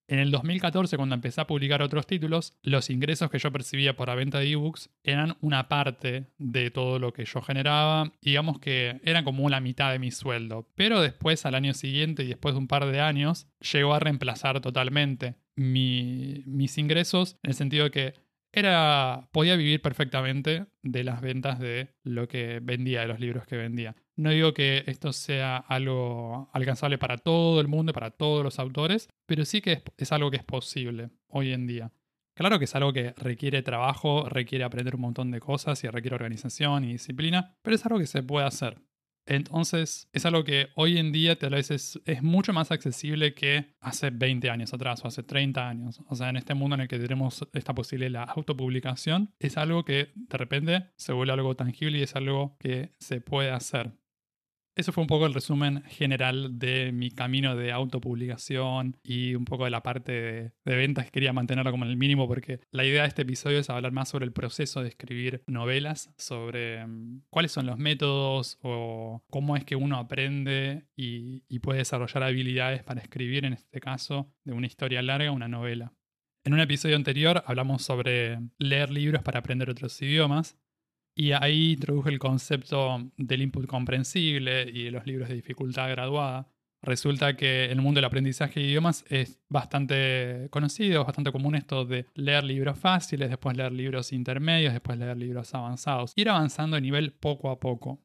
En 0.10 0.18
el 0.18 0.32
2014, 0.32 0.98
cuando 0.98 1.14
empecé 1.14 1.40
a 1.40 1.46
publicar 1.46 1.84
otros 1.84 2.08
títulos, 2.08 2.58
los 2.64 2.90
ingresos 2.90 3.30
que 3.30 3.38
yo 3.38 3.52
percibía 3.52 3.96
por 3.96 4.08
la 4.08 4.16
venta 4.16 4.40
de 4.40 4.50
ebooks 4.50 4.90
eran 5.04 5.38
una 5.40 5.70
parte 5.70 6.26
de 6.40 6.72
todo 6.72 6.98
lo 6.98 7.14
que 7.14 7.26
yo 7.26 7.44
generaba. 7.44 8.12
Digamos 8.20 8.58
que 8.58 9.00
eran 9.04 9.24
como 9.24 9.48
la 9.50 9.60
mitad 9.60 9.92
de 9.92 10.00
mi 10.00 10.10
sueldo. 10.10 10.68
Pero 10.74 11.00
después, 11.00 11.46
al 11.46 11.54
año 11.54 11.76
siguiente 11.76 12.24
y 12.24 12.28
después 12.28 12.56
de 12.56 12.60
un 12.60 12.68
par 12.68 12.88
de 12.88 13.00
años, 13.00 13.46
llegó 13.72 13.94
a 13.94 14.00
reemplazar 14.00 14.62
totalmente 14.62 15.36
mis 15.56 16.78
ingresos 16.80 17.38
en 17.44 17.52
el 17.52 17.56
sentido 17.56 17.84
de 17.84 17.92
que 17.92 18.14
era 18.52 19.30
podía 19.32 19.56
vivir 19.56 19.80
perfectamente 19.80 20.66
de 20.82 21.04
las 21.04 21.22
ventas 21.22 21.60
de 21.60 21.94
lo 22.04 22.28
que 22.28 22.60
vendía, 22.64 23.02
de 23.02 23.08
los 23.08 23.20
libros 23.20 23.46
que 23.46 23.58
vendía. 23.58 23.96
No 24.20 24.32
digo 24.32 24.54
que 24.54 24.84
esto 24.86 25.14
sea 25.14 25.56
algo 25.56 26.50
alcanzable 26.52 26.98
para 26.98 27.18
todo 27.18 27.62
el 27.62 27.70
mundo, 27.70 27.94
para 27.94 28.12
todos 28.12 28.44
los 28.44 28.60
autores, 28.60 29.08
pero 29.26 29.46
sí 29.46 29.62
que 29.62 29.82
es, 29.96 30.12
algo 30.12 30.30
que 30.30 30.36
es 30.36 30.44
posible 30.44 31.12
hoy 31.30 31.54
en 31.54 31.68
día. 31.68 31.94
Claro 32.36 32.60
que 32.60 32.66
es 32.66 32.76
algo 32.76 32.92
que 32.92 33.14
requiere 33.16 33.62
trabajo, 33.64 34.28
requiere 34.28 34.66
aprender 34.66 34.96
un 34.96 35.02
montón 35.04 35.32
de 35.32 35.40
cosas 35.40 35.82
y 35.86 35.88
requiere 35.88 36.16
organización 36.16 36.84
y 36.84 36.92
disciplina, 36.92 37.56
pero 37.62 37.78
es 37.78 37.86
algo 37.86 37.98
que 37.98 38.08
se 38.08 38.22
puede 38.22 38.46
hacer. 38.46 38.82
Entonces, 39.26 40.10
es 40.12 40.26
algo 40.26 40.44
que 40.44 40.68
hoy 40.76 40.98
en 40.98 41.14
día 41.14 41.40
tal 41.40 41.52
vez 41.52 41.72
es, 41.72 41.98
mucho 42.22 42.52
más 42.52 42.72
accesible 42.72 43.34
que 43.34 43.74
hace 43.80 44.10
20 44.10 44.50
años 44.50 44.74
atrás 44.74 45.06
o 45.06 45.08
hace 45.08 45.24
30 45.24 45.70
años. 45.70 46.02
O 46.08 46.16
sea, 46.16 46.30
en 46.30 46.36
este 46.36 46.56
mundo 46.56 46.76
en 46.76 46.82
el 46.82 46.88
que 46.90 47.00
tenemos 47.00 47.48
esta 47.54 47.74
posibilidad 47.74 48.10
de 48.22 48.26
la 48.26 48.34
autopublicación, 48.34 49.34
es 49.40 49.56
algo 49.56 49.86
que 49.86 50.12
de 50.14 50.38
repente 50.38 50.88
se 50.98 51.14
vuelve 51.14 51.32
algo 51.32 51.56
tangible 51.56 52.00
y 52.00 52.02
es 52.02 52.18
algo 52.18 52.58
que 52.60 52.96
se 53.00 53.22
puede 53.22 53.52
hacer. 53.52 53.99
Eso 54.80 54.94
fue 54.94 55.02
un 55.02 55.08
poco 55.08 55.26
el 55.26 55.34
resumen 55.34 55.84
general 55.90 56.58
de 56.58 56.94
mi 56.94 57.12
camino 57.12 57.58
de 57.58 57.74
autopublicación 57.74 58.96
y 59.04 59.36
un 59.36 59.44
poco 59.44 59.66
de 59.66 59.72
la 59.72 59.84
parte 59.84 60.54
de, 60.64 60.76
ventas 60.78 61.04
que 61.04 61.12
quería 61.12 61.34
mantenerlo 61.34 61.72
como 61.72 61.84
en 61.84 61.92
el 61.92 61.98
mínimo 61.98 62.30
porque 62.30 62.62
la 62.72 62.86
idea 62.86 63.02
de 63.02 63.10
este 63.10 63.24
episodio 63.24 63.60
es 63.60 63.70
hablar 63.70 63.92
más 63.92 64.08
sobre 64.08 64.24
el 64.24 64.32
proceso 64.32 64.82
de 64.82 64.88
escribir 64.88 65.44
novelas, 65.48 66.14
sobre 66.18 66.88
mm, 66.88 67.24
cuáles 67.30 67.52
son 67.52 67.66
los 67.66 67.78
métodos 67.78 68.58
o 68.62 69.22
cómo 69.30 69.58
es 69.58 69.66
que 69.66 69.76
uno 69.76 69.98
aprende 69.98 70.86
y 70.96 71.60
puede 71.60 71.80
desarrollar 71.80 72.24
habilidades 72.24 72.82
para 72.82 73.02
escribir, 73.02 73.44
en 73.44 73.52
este 73.52 73.82
caso, 73.82 74.32
de 74.46 74.54
una 74.54 74.68
historia 74.68 75.02
larga, 75.02 75.32
una 75.32 75.50
novela. 75.50 75.92
En 76.46 76.54
un 76.54 76.62
episodio 76.62 76.96
anterior 76.96 77.44
hablamos 77.48 77.82
sobre 77.82 78.40
leer 78.58 78.92
libros 78.92 79.24
para 79.24 79.40
aprender 79.40 79.70
otros 79.70 80.02
idiomas 80.02 80.58
y 81.20 81.34
ahí 81.34 81.74
introduje 81.74 82.12
el 82.12 82.18
concepto 82.18 83.12
del 83.18 83.42
input 83.42 83.66
comprensible 83.68 84.70
y 84.74 84.86
de 84.86 84.92
los 84.92 85.06
libros 85.06 85.28
de 85.28 85.36
dificultad 85.36 85.90
graduada. 85.90 86.48
Resulta 86.82 87.36
que 87.36 87.66
el 87.66 87.82
mundo 87.82 87.98
del 87.98 88.06
aprendizaje 88.06 88.62
de 88.62 88.68
idiomas 88.68 89.04
es 89.10 89.38
bastante 89.50 90.48
conocido, 90.50 91.04
bastante 91.04 91.34
común 91.34 91.56
esto 91.56 91.84
de 91.84 92.06
leer 92.16 92.46
libros 92.46 92.80
fáciles, 92.80 93.30
después 93.30 93.58
leer 93.58 93.74
libros 93.74 94.14
intermedios, 94.14 94.72
después 94.72 94.98
leer 94.98 95.18
libros 95.18 95.54
avanzados. 95.54 96.14
Ir 96.16 96.30
avanzando 96.30 96.76
de 96.76 96.82
nivel 96.84 97.12
poco 97.12 97.50
a 97.50 97.60
poco. 97.60 98.00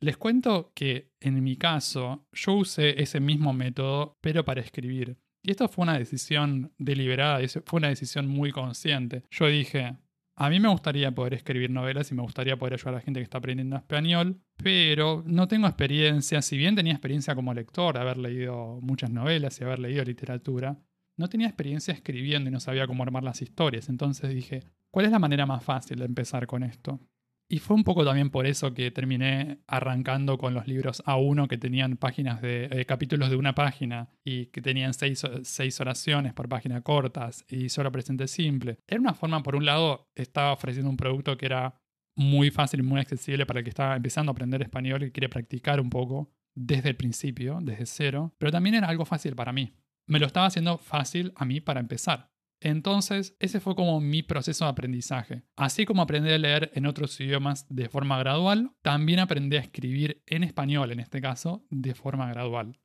Les 0.00 0.16
cuento 0.16 0.70
que 0.72 1.10
en 1.18 1.42
mi 1.42 1.56
caso 1.56 2.28
yo 2.30 2.52
usé 2.52 3.02
ese 3.02 3.18
mismo 3.18 3.52
método, 3.54 4.14
pero 4.20 4.44
para 4.44 4.60
escribir. 4.60 5.18
Y 5.42 5.50
esto 5.50 5.66
fue 5.66 5.82
una 5.82 5.98
decisión 5.98 6.72
deliberada, 6.78 7.40
fue 7.64 7.78
una 7.78 7.88
decisión 7.88 8.28
muy 8.28 8.52
consciente. 8.52 9.24
Yo 9.32 9.48
dije, 9.48 9.96
a 10.36 10.50
mí 10.50 10.60
me 10.60 10.68
gustaría 10.68 11.14
poder 11.14 11.32
escribir 11.34 11.70
novelas 11.70 12.10
y 12.10 12.14
me 12.14 12.22
gustaría 12.22 12.58
poder 12.58 12.74
ayudar 12.74 12.94
a 12.94 12.98
la 12.98 13.02
gente 13.02 13.20
que 13.20 13.24
está 13.24 13.38
aprendiendo 13.38 13.76
español, 13.76 14.42
pero 14.56 15.24
no 15.26 15.48
tengo 15.48 15.66
experiencia, 15.66 16.42
si 16.42 16.58
bien 16.58 16.76
tenía 16.76 16.92
experiencia 16.92 17.34
como 17.34 17.54
lector, 17.54 17.96
haber 17.96 18.18
leído 18.18 18.78
muchas 18.82 19.10
novelas 19.10 19.58
y 19.60 19.64
haber 19.64 19.78
leído 19.78 20.04
literatura, 20.04 20.78
no 21.16 21.28
tenía 21.28 21.46
experiencia 21.46 21.94
escribiendo 21.94 22.50
y 22.50 22.52
no 22.52 22.60
sabía 22.60 22.86
cómo 22.86 23.02
armar 23.02 23.24
las 23.24 23.40
historias. 23.40 23.88
Entonces 23.88 24.34
dije, 24.34 24.64
¿cuál 24.90 25.06
es 25.06 25.12
la 25.12 25.18
manera 25.18 25.46
más 25.46 25.64
fácil 25.64 25.98
de 25.98 26.04
empezar 26.04 26.46
con 26.46 26.62
esto? 26.62 27.00
Y 27.48 27.60
fue 27.60 27.76
un 27.76 27.84
poco 27.84 28.04
también 28.04 28.30
por 28.30 28.44
eso 28.46 28.74
que 28.74 28.90
terminé 28.90 29.60
arrancando 29.68 30.36
con 30.36 30.52
los 30.52 30.66
libros 30.66 31.02
A1 31.04 31.46
que 31.46 31.58
tenían 31.58 31.96
páginas 31.96 32.42
de 32.42 32.68
eh, 32.72 32.84
capítulos 32.86 33.30
de 33.30 33.36
una 33.36 33.54
página 33.54 34.10
y 34.24 34.46
que 34.46 34.60
tenían 34.60 34.94
seis, 34.94 35.22
seis, 35.42 35.80
oraciones 35.80 36.34
por 36.34 36.48
página 36.48 36.80
cortas 36.80 37.44
y 37.48 37.68
solo 37.68 37.92
presente 37.92 38.26
simple. 38.26 38.78
Era 38.88 39.00
una 39.00 39.14
forma, 39.14 39.44
por 39.44 39.54
un 39.54 39.64
lado, 39.64 40.10
estaba 40.16 40.52
ofreciendo 40.52 40.90
un 40.90 40.96
producto 40.96 41.36
que 41.36 41.46
era 41.46 41.80
muy 42.16 42.50
fácil 42.50 42.80
y 42.80 42.82
muy 42.82 43.00
accesible 43.00 43.46
para 43.46 43.60
el 43.60 43.64
que 43.64 43.70
estaba 43.70 43.94
empezando 43.94 44.30
a 44.30 44.32
aprender 44.32 44.62
español 44.62 45.04
y 45.04 45.12
quiere 45.12 45.28
practicar 45.28 45.80
un 45.80 45.90
poco 45.90 46.32
desde 46.56 46.88
el 46.88 46.96
principio, 46.96 47.58
desde 47.60 47.86
cero, 47.86 48.34
pero 48.38 48.50
también 48.50 48.74
era 48.74 48.88
algo 48.88 49.04
fácil 49.04 49.36
para 49.36 49.52
mí. 49.52 49.76
Me 50.08 50.18
lo 50.18 50.26
estaba 50.26 50.46
haciendo 50.46 50.78
fácil 50.78 51.32
a 51.36 51.44
mí 51.44 51.60
para 51.60 51.80
empezar. 51.80 52.30
Entonces, 52.60 53.36
ese 53.38 53.60
fue 53.60 53.74
como 53.74 54.00
mi 54.00 54.22
proceso 54.22 54.64
de 54.64 54.70
aprendizaje. 54.70 55.42
Así 55.56 55.84
como 55.84 56.02
aprendí 56.02 56.30
a 56.30 56.38
leer 56.38 56.70
en 56.74 56.86
otros 56.86 57.20
idiomas 57.20 57.66
de 57.68 57.88
forma 57.88 58.18
gradual, 58.18 58.72
también 58.82 59.18
aprendí 59.18 59.56
a 59.56 59.60
escribir 59.60 60.22
en 60.26 60.42
español, 60.42 60.90
en 60.90 61.00
este 61.00 61.20
caso, 61.20 61.66
de 61.70 61.94
forma 61.94 62.28
gradual. 62.28 62.78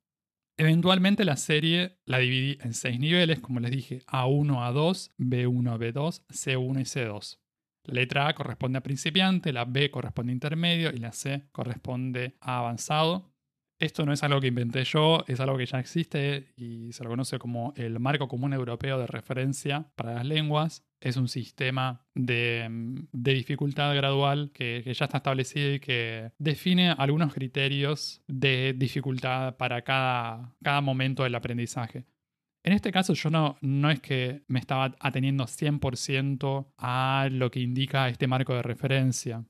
Eventualmente 0.58 1.26
la 1.26 1.38
serie 1.38 1.98
la 2.06 2.20
dividí 2.20 2.58
en 2.62 2.74
seis 2.74 3.00
niveles, 3.00 3.40
como 3.40 3.60
les 3.60 3.72
dije, 3.72 4.04
A1, 4.06 4.48
A2, 4.48 5.10
B1, 5.18 5.78
B2, 5.80 6.26
C1 6.28 6.82
y 6.82 6.84
C2. 6.84 7.40
La 7.86 7.96
letra 7.96 8.28
A 8.28 8.36
corresponde 8.36 8.78
a 8.78 8.84
principiante, 8.84 9.54
la 9.54 9.66
B 9.66 9.90
corresponde 9.90 10.32
a 10.32 10.34
intermedio 10.34 10.92
y 10.94 10.98
la 10.98 11.14
C 11.14 11.48
corresponde 11.52 12.36
a 12.40 12.60
avanzado. 12.60 13.31
Esto 13.82 14.06
no 14.06 14.14
es 14.14 14.22
algo 14.22 14.40
que 14.40 14.46
inventé 14.46 14.84
yo, 14.84 15.24
es 15.28 15.40
algo 15.40 15.58
que 15.58 15.66
ya 15.66 15.80
existe 15.80 16.54
y 16.56 16.94
se 16.94 17.04
lo 17.04 17.10
conoce 17.10 17.40
como 17.40 17.74
el 17.76 18.00
Marco 18.00 18.28
Común 18.28 18.54
Europeo 18.54 19.00
de 19.00 19.08
Referencia 19.08 19.88
para 19.96 20.14
las 20.14 20.26
Lenguas. 20.28 20.86
Es 21.00 21.18
un 21.18 21.28
sistema 21.28 22.06
de, 22.14 22.70
dificultad 23.12 23.96
gradual 23.96 24.52
que, 24.54 24.84
ya 24.86 25.06
está 25.06 25.18
establecido 25.18 25.74
y 25.74 25.80
que 25.80 26.32
define 26.38 26.92
algunos 26.92 27.34
criterios 27.34 28.22
de 28.28 28.76
dificultad 28.78 29.58
para 29.58 29.82
cada, 29.82 30.54
cada 30.62 30.82
momento 30.82 31.24
del 31.24 31.34
aprendizaje. 31.34 32.06
En 32.62 32.74
este 32.74 32.92
caso 32.92 33.16
yo 33.16 33.32
no, 33.32 33.58
no 33.62 33.90
es 33.90 34.00
que 34.00 34.44
me 34.48 34.60
estaba 34.60 34.96
ateniendo 35.00 35.46
100% 35.46 36.68
a 36.78 37.30
lo 37.32 37.50
que 37.50 37.62
indica 37.62 38.10
este 38.10 38.28
marco 38.28 38.54
de 38.54 38.62
referencia. 38.62 39.44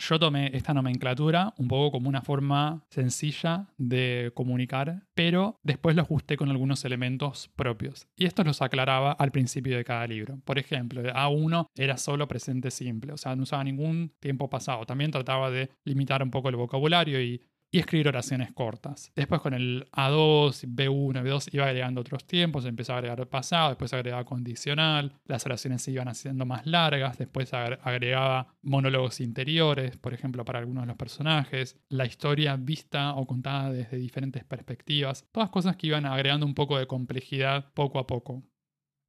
Yo 0.00 0.18
tomé 0.18 0.50
esta 0.54 0.72
nomenclatura 0.72 1.52
un 1.58 1.68
poco 1.68 1.92
como 1.92 2.08
una 2.08 2.22
forma 2.22 2.82
sencilla 2.88 3.66
de 3.76 4.32
comunicar, 4.34 5.02
pero 5.14 5.60
después 5.62 5.94
lo 5.94 6.00
ajusté 6.00 6.38
con 6.38 6.48
algunos 6.48 6.86
elementos 6.86 7.50
propios. 7.54 8.08
Y 8.16 8.24
esto 8.24 8.42
los 8.42 8.62
aclaraba 8.62 9.12
al 9.12 9.30
principio 9.30 9.76
de 9.76 9.84
cada 9.84 10.06
libro. 10.06 10.40
Por 10.46 10.58
ejemplo, 10.58 11.02
A1 11.02 11.66
era 11.76 11.98
solo 11.98 12.26
presente 12.28 12.70
simple, 12.70 13.12
o 13.12 13.18
sea, 13.18 13.36
no 13.36 13.42
usaba 13.42 13.62
ningún 13.62 14.14
tiempo 14.20 14.48
pasado. 14.48 14.86
También 14.86 15.10
trataba 15.10 15.50
de 15.50 15.68
limitar 15.84 16.22
un 16.22 16.30
poco 16.30 16.48
el 16.48 16.56
vocabulario 16.56 17.20
y 17.20 17.42
y 17.70 17.78
escribir 17.78 18.08
oraciones 18.08 18.52
cortas. 18.52 19.12
Después 19.14 19.40
con 19.40 19.54
el 19.54 19.88
A2, 19.92 20.66
B1, 20.66 21.22
B2 21.22 21.54
iba 21.54 21.66
agregando 21.66 22.00
otros 22.00 22.26
tiempos, 22.26 22.64
empezaba 22.64 22.98
a 22.98 23.00
agregar 23.00 23.28
pasado, 23.28 23.70
después 23.70 23.92
agregaba 23.92 24.24
condicional, 24.24 25.14
las 25.26 25.46
oraciones 25.46 25.82
se 25.82 25.92
iban 25.92 26.08
haciendo 26.08 26.46
más 26.46 26.66
largas, 26.66 27.18
después 27.18 27.52
agregaba 27.54 28.54
monólogos 28.62 29.20
interiores, 29.20 29.96
por 29.96 30.14
ejemplo, 30.14 30.44
para 30.44 30.58
algunos 30.58 30.82
de 30.82 30.88
los 30.88 30.96
personajes, 30.96 31.76
la 31.88 32.06
historia 32.06 32.56
vista 32.56 33.14
o 33.14 33.26
contada 33.26 33.70
desde 33.70 33.96
diferentes 33.96 34.44
perspectivas, 34.44 35.26
todas 35.32 35.50
cosas 35.50 35.76
que 35.76 35.86
iban 35.88 36.06
agregando 36.06 36.46
un 36.46 36.54
poco 36.54 36.78
de 36.78 36.86
complejidad 36.86 37.72
poco 37.74 37.98
a 37.98 38.06
poco. 38.06 38.42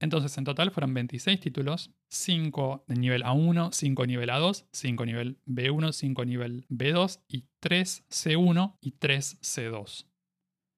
Entonces 0.02 0.36
en 0.38 0.44
total 0.44 0.72
fueron 0.72 0.94
26 0.96 1.40
títulos, 1.40 1.92
5 2.10 2.84
de 2.88 2.96
nivel 2.96 3.24
A1, 3.24 3.72
5 3.72 4.06
nivel 4.08 4.30
A2, 4.30 4.66
5 4.72 5.06
nivel 5.06 5.38
B1, 5.46 5.94
5 5.94 6.26
nivel 6.26 6.66
B2 6.70 7.22
y 7.28 7.46
3 7.60 8.06
C1 8.10 8.78
y 8.82 8.92
3 8.94 9.40
C2. 9.42 10.08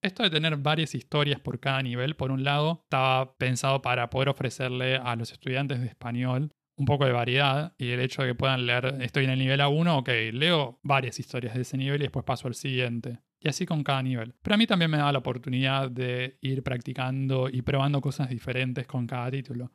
Esto 0.01 0.23
de 0.23 0.29
tener 0.29 0.57
varias 0.57 0.93
historias 0.93 1.39
por 1.39 1.61
cada 1.61 1.81
nivel, 1.81 2.17
por 2.17 2.31
un 2.31 2.43
lado, 2.43 2.81
estaba 2.83 3.37
pensado 3.37 3.81
para 3.81 4.09
poder 4.09 4.27
ofrecerle 4.27 4.97
a 4.97 5.15
los 5.15 5.31
estudiantes 5.31 5.79
de 5.79 5.87
español 5.87 6.51
un 6.75 6.85
poco 6.85 7.05
de 7.05 7.13
variedad 7.13 7.73
y 7.77 7.91
el 7.91 8.01
hecho 8.01 8.23
de 8.23 8.29
que 8.29 8.35
puedan 8.35 8.65
leer, 8.65 8.97
estoy 9.01 9.23
en 9.23 9.29
el 9.29 9.39
nivel 9.39 9.61
A1, 9.61 9.99
ok, 9.99 10.09
leo 10.33 10.79
varias 10.83 11.19
historias 11.19 11.55
de 11.55 11.61
ese 11.61 11.77
nivel 11.77 12.01
y 12.01 12.05
después 12.05 12.25
paso 12.25 12.49
al 12.49 12.55
siguiente 12.55 13.19
y 13.43 13.49
así 13.49 13.65
con 13.65 13.83
cada 13.83 14.01
nivel. 14.01 14.33
Pero 14.41 14.55
a 14.55 14.57
mí 14.57 14.65
también 14.65 14.89
me 14.89 14.97
da 14.97 15.11
la 15.11 15.19
oportunidad 15.19 15.91
de 15.91 16.37
ir 16.41 16.63
practicando 16.63 17.49
y 17.49 17.61
probando 17.61 17.99
cosas 18.01 18.29
diferentes 18.29 18.87
con 18.87 19.05
cada 19.05 19.29
título. 19.29 19.71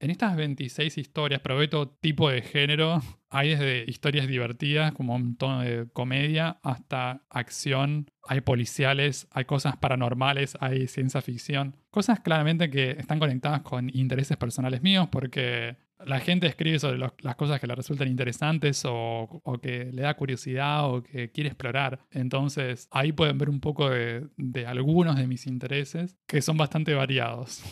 En 0.00 0.10
estas 0.10 0.34
26 0.34 0.98
historias 0.98 1.40
probé 1.42 1.68
todo 1.68 1.88
tipo 1.88 2.28
de 2.28 2.42
género. 2.42 3.00
Hay 3.30 3.50
desde 3.50 3.84
historias 3.88 4.26
divertidas, 4.26 4.92
como 4.92 5.14
un 5.14 5.36
tono 5.36 5.60
de 5.60 5.88
comedia, 5.92 6.58
hasta 6.64 7.22
acción. 7.30 8.10
Hay 8.26 8.40
policiales, 8.40 9.28
hay 9.30 9.44
cosas 9.44 9.76
paranormales, 9.76 10.56
hay 10.58 10.88
ciencia 10.88 11.22
ficción. 11.22 11.76
Cosas 11.90 12.18
claramente 12.18 12.68
que 12.68 12.90
están 12.90 13.20
conectadas 13.20 13.62
con 13.62 13.96
intereses 13.96 14.36
personales 14.36 14.82
míos, 14.82 15.08
porque 15.10 15.76
la 16.06 16.20
gente 16.20 16.46
escribe 16.46 16.78
sobre 16.78 16.98
las 16.98 17.36
cosas 17.36 17.60
que 17.60 17.66
le 17.66 17.74
resultan 17.74 18.08
interesantes 18.08 18.82
o, 18.86 19.42
que 19.62 19.90
le 19.92 20.02
da 20.02 20.14
curiosidad 20.14 20.88
o 20.88 21.02
que 21.02 21.30
quiere 21.30 21.48
explorar. 21.48 22.00
Entonces 22.10 22.88
ahí 22.90 23.12
pueden 23.12 23.38
ver 23.38 23.50
un 23.50 23.60
poco 23.60 23.90
de, 23.90 24.28
algunos 24.66 25.16
de 25.16 25.26
mis 25.26 25.46
intereses 25.46 26.16
que 26.26 26.42
son 26.42 26.56
bastante 26.56 26.94
variados. 26.94 27.62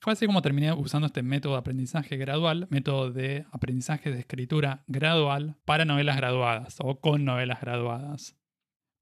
Fue 0.00 0.12
así 0.12 0.26
como 0.26 0.42
terminé 0.42 0.72
usando 0.72 1.06
este 1.06 1.22
método 1.22 1.52
de 1.52 1.60
aprendizaje 1.60 2.16
gradual, 2.16 2.66
método 2.70 3.12
de 3.12 3.46
aprendizaje 3.52 4.10
de 4.10 4.18
escritura 4.18 4.82
gradual 4.88 5.56
para 5.64 5.84
novelas 5.84 6.16
graduadas 6.16 6.76
o 6.80 7.00
con 7.00 7.24
novelas 7.24 7.60
graduadas. 7.60 8.36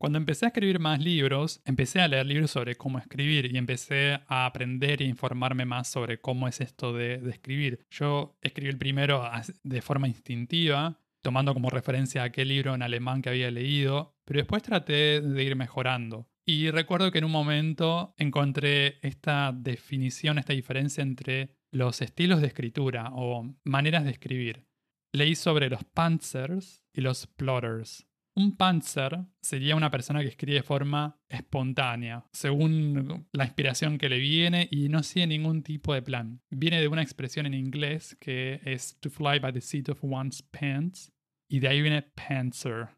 Cuando 0.01 0.17
empecé 0.17 0.47
a 0.47 0.49
escribir 0.49 0.79
más 0.79 0.99
libros, 0.99 1.61
empecé 1.67 2.01
a 2.01 2.09
leer 2.09 2.25
libros 2.25 2.51
sobre 2.51 2.75
cómo 2.75 2.99
escribir 2.99 3.55
y 3.55 3.59
empecé 3.59 4.19
a 4.29 4.47
aprender 4.47 5.03
e 5.03 5.05
informarme 5.05 5.67
más 5.67 5.89
sobre 5.89 6.23
cómo 6.23 6.49
es 6.49 6.63
esto 6.63 6.95
de, 6.95 7.17
escribir. 7.29 7.85
Yo 7.91 8.39
escribí 8.41 8.71
el 8.71 8.79
primero 8.79 9.31
de 9.63 9.83
forma 9.83 10.09
instintiva, 10.09 10.99
tomando 11.21 11.53
como 11.53 11.69
referencia 11.69 12.23
aquel 12.23 12.49
libro 12.49 12.75
en 12.75 12.81
alemán 12.81 13.21
que 13.21 13.29
había 13.29 13.51
leído, 13.51 14.17
pero 14.25 14.41
después 14.41 14.63
traté 14.63 15.21
de 15.21 15.45
ir 15.45 15.55
mejorando. 15.55 16.31
Y 16.47 16.71
recuerdo 16.71 17.13
que 17.13 17.19
en 17.19 17.25
un 17.25 17.33
momento 17.33 18.15
encontré 18.17 19.01
esta 19.07 19.53
definición, 19.53 20.39
esta 20.39 20.55
diferencia 20.55 21.03
entre 21.03 21.59
los 21.73 22.01
estilos 22.01 22.41
de 22.41 22.47
escritura 22.47 23.11
o 23.13 23.55
maneras 23.65 24.05
de 24.05 24.13
escribir. 24.13 24.65
Leí 25.13 25.35
sobre 25.35 25.69
los 25.69 25.85
panzers 25.85 26.83
y 26.95 27.03
los 27.03 27.27
plotters. 27.27 28.10
Un 28.37 28.57
panzer 28.57 29.27
sería 29.41 29.77
una 29.77 29.91
persona 29.91 30.21
que 30.21 30.29
escribe 30.29 30.59
de 30.59 30.63
forma 30.63 31.21
espontánea, 31.29 32.25
según 32.33 33.27
la 33.33 33.45
inspiración 33.45 33.99
que 33.99 34.09
le 34.09 34.19
viene 34.19 34.69
y 34.71 34.89
no 34.89 35.03
sigue 35.03 35.27
ningún 35.27 35.63
tipo 35.63 35.93
de 35.93 36.03
plan. 36.03 36.41
Viene 36.49 36.81
de 36.81 36.89
una 36.89 37.03
expresión 37.03 37.47
en 37.47 37.55
inglés 37.55 38.17
que 38.21 38.61
es 38.65 38.99
to 39.01 39.11
fly 39.11 39.41
by 39.41 39.53
the 39.53 39.61
seat 39.61 39.89
of 39.89 40.03
one's 40.03 40.43
pants 40.43 41.13
y 41.49 41.59
de 41.59 41.69
ahí 41.69 41.83
viene 41.83 42.03
panzer. 42.03 42.89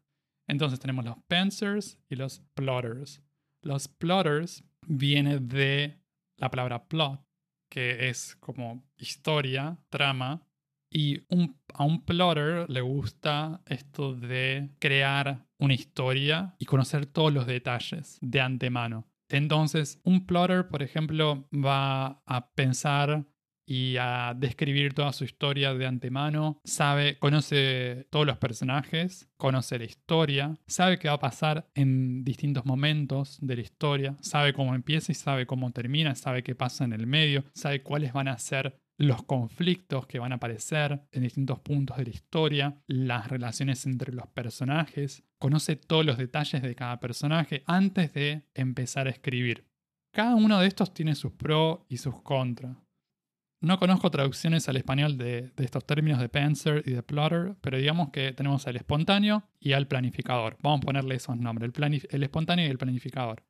Entonces 0.47 0.79
tenemos 0.79 1.03
los 1.05 1.17
panzers 1.27 1.99
y 2.09 2.15
los 2.15 2.41
plotters. 2.53 3.21
Los 3.61 3.87
plotters 3.87 4.63
viene 4.87 5.39
de 5.39 5.99
la 6.37 6.51
palabra 6.51 6.87
plot, 6.87 7.25
que 7.69 8.09
es 8.09 8.35
como 8.35 8.83
historia, 8.97 9.79
trama, 9.89 10.45
y 10.93 11.25
a 11.73 11.83
un 11.83 12.05
plotter 12.05 12.69
le 12.69 12.81
gusta 12.81 13.61
esto 13.65 14.15
de 14.15 14.69
crear 14.79 15.45
una 15.57 15.73
historia 15.73 16.55
y 16.59 16.65
conocer 16.65 17.07
todos 17.07 17.33
los 17.33 17.47
detalles 17.47 18.19
de 18.21 18.39
antemano. 18.39 19.07
Entonces, 19.29 19.99
un 20.03 20.27
plotter, 20.27 20.67
por 20.67 20.83
ejemplo, 20.83 21.47
va 21.51 22.21
a 22.25 22.51
pensar 22.53 23.25
y 23.65 23.95
a 23.97 24.33
describir 24.35 24.93
toda 24.93 25.13
su 25.13 25.23
historia 25.23 25.73
de 25.73 25.85
antemano, 25.85 26.59
sabe, 26.65 27.17
conoce 27.17 28.07
todos 28.09 28.25
los 28.25 28.37
personajes, 28.37 29.29
conoce 29.37 29.79
la 29.79 29.85
historia, 29.85 30.59
sabe 30.67 30.99
qué 30.99 31.07
va 31.07 31.15
a 31.15 31.19
pasar 31.19 31.69
en 31.73 32.23
distintos 32.23 32.65
momentos 32.65 33.37
de 33.41 33.55
la 33.55 33.61
historia, 33.61 34.17
sabe 34.19 34.53
cómo 34.53 34.75
empieza 34.75 35.11
y 35.11 35.15
sabe 35.15 35.45
cómo 35.45 35.71
termina, 35.71 36.13
sabe 36.15 36.43
qué 36.43 36.55
pasa 36.55 36.83
en 36.83 36.93
el 36.93 37.07
medio, 37.07 37.45
sabe 37.53 37.81
cuáles 37.81 38.11
van 38.13 38.27
a 38.27 38.37
ser 38.37 38.82
los 38.97 39.23
conflictos 39.23 40.07
que 40.07 40.19
van 40.19 40.31
a 40.31 40.35
aparecer 40.35 41.01
en 41.11 41.23
distintos 41.23 41.59
puntos 41.59 41.97
de 41.97 42.05
la 42.05 42.09
historia, 42.09 42.77
las 42.87 43.27
relaciones 43.27 43.85
entre 43.85 44.13
los 44.13 44.27
personajes, 44.27 45.23
conoce 45.39 45.75
todos 45.75 46.05
los 46.05 46.17
detalles 46.17 46.61
de 46.61 46.75
cada 46.75 46.99
personaje 46.99 47.63
antes 47.65 48.13
de 48.13 48.43
empezar 48.53 49.07
a 49.07 49.11
escribir. 49.11 49.65
Cada 50.11 50.35
uno 50.35 50.59
de 50.59 50.67
estos 50.67 50.93
tiene 50.93 51.15
sus 51.15 51.31
pros 51.31 51.79
y 51.89 51.97
sus 51.97 52.21
contras. 52.21 52.77
No 53.61 53.79
conozco 53.79 54.11
traducciones 54.11 54.67
al 54.67 54.75
español 54.75 55.17
de, 55.17 55.53
estos 55.57 55.87
términos 55.87 56.19
de 56.19 56.27
Panzer 56.27 56.83
y 56.85 56.91
de 56.91 57.01
Plotter, 57.01 57.55
pero 57.61 57.77
digamos 57.77 58.09
que 58.09 58.33
tenemos 58.33 58.67
al 58.67 58.75
espontáneo 58.75 59.43
y 59.59 59.71
al 59.71 59.87
planificador. 59.87 60.57
Vamos 60.61 60.81
a 60.81 60.85
ponerle 60.85 61.15
esos 61.15 61.37
nombres, 61.37 61.71
el, 61.73 62.05
el 62.09 62.23
espontáneo 62.23 62.67
y 62.67 62.69
el 62.69 62.77
planificador. 62.77 63.41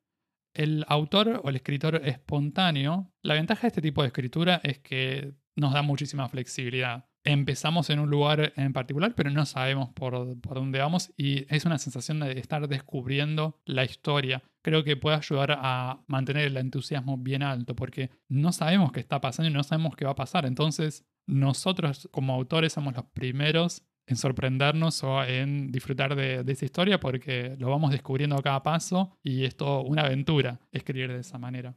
El 0.54 0.86
autor 0.88 1.42
o 1.44 1.50
el 1.50 1.56
escritor 1.56 2.02
espontáneo, 2.06 3.12
la 3.22 3.34
ventaja 3.34 3.62
de 3.62 3.68
este 3.68 3.82
tipo 3.82 4.02
de 4.02 4.08
escritura 4.08 4.62
es 4.64 4.80
que 4.80 5.34
nos 5.56 5.74
da 5.74 5.82
muchísima 5.82 6.30
flexibilidad. 6.30 7.06
Empezamos 7.26 7.90
en 7.90 8.00
un 8.00 8.10
lugar 8.10 8.52
en 8.58 8.74
particular, 8.74 9.16
pero 9.16 9.30
no 9.30 9.46
sabemos 9.46 9.90
por, 9.94 10.40
por, 10.42 10.56
dónde 10.56 10.80
vamos 10.80 11.14
y 11.16 11.46
es 11.54 11.66
una 11.66 11.78
sensación 11.78 12.20
de 12.20 12.38
estar 12.38 12.68
descubriendo 12.68 13.62
la 13.66 13.86
historia. 13.86 14.44
Creo 14.62 14.84
que 14.84 14.98
puede 14.98 15.16
ayudar 15.16 15.58
a 15.58 16.04
mantener 16.08 16.46
el 16.46 16.58
entusiasmo 16.58 17.18
bien 17.18 17.42
alto 17.42 17.76
porque 17.76 18.12
no 18.28 18.52
sabemos 18.52 18.92
qué 18.92 19.00
está 19.00 19.22
pasando 19.22 19.50
y 19.50 19.54
no 19.54 19.64
sabemos 19.64 19.96
qué 19.96 20.06
va 20.06 20.12
a 20.12 20.16
pasar. 20.16 20.46
Entonces, 20.46 21.06
nosotros 21.26 22.10
como 22.12 22.34
autores 22.34 22.74
somos 22.74 22.94
los 22.94 23.06
primeros 23.06 23.84
en 24.06 24.18
sorprendernos 24.18 25.04
o 25.04 25.24
en 25.24 25.72
disfrutar 25.72 26.16
de, 26.16 26.44
esa 26.48 26.66
historia 26.66 27.00
porque 27.00 27.56
lo 27.60 27.70
vamos 27.70 27.92
descubriendo 27.92 28.36
a 28.36 28.42
cada 28.42 28.64
paso 28.64 29.18
y 29.24 29.46
es 29.46 29.56
todo 29.56 29.82
una 29.84 30.04
aventura 30.04 30.60
escribir 30.72 31.12
de 31.12 31.20
esa 31.20 31.38
manera. 31.38 31.76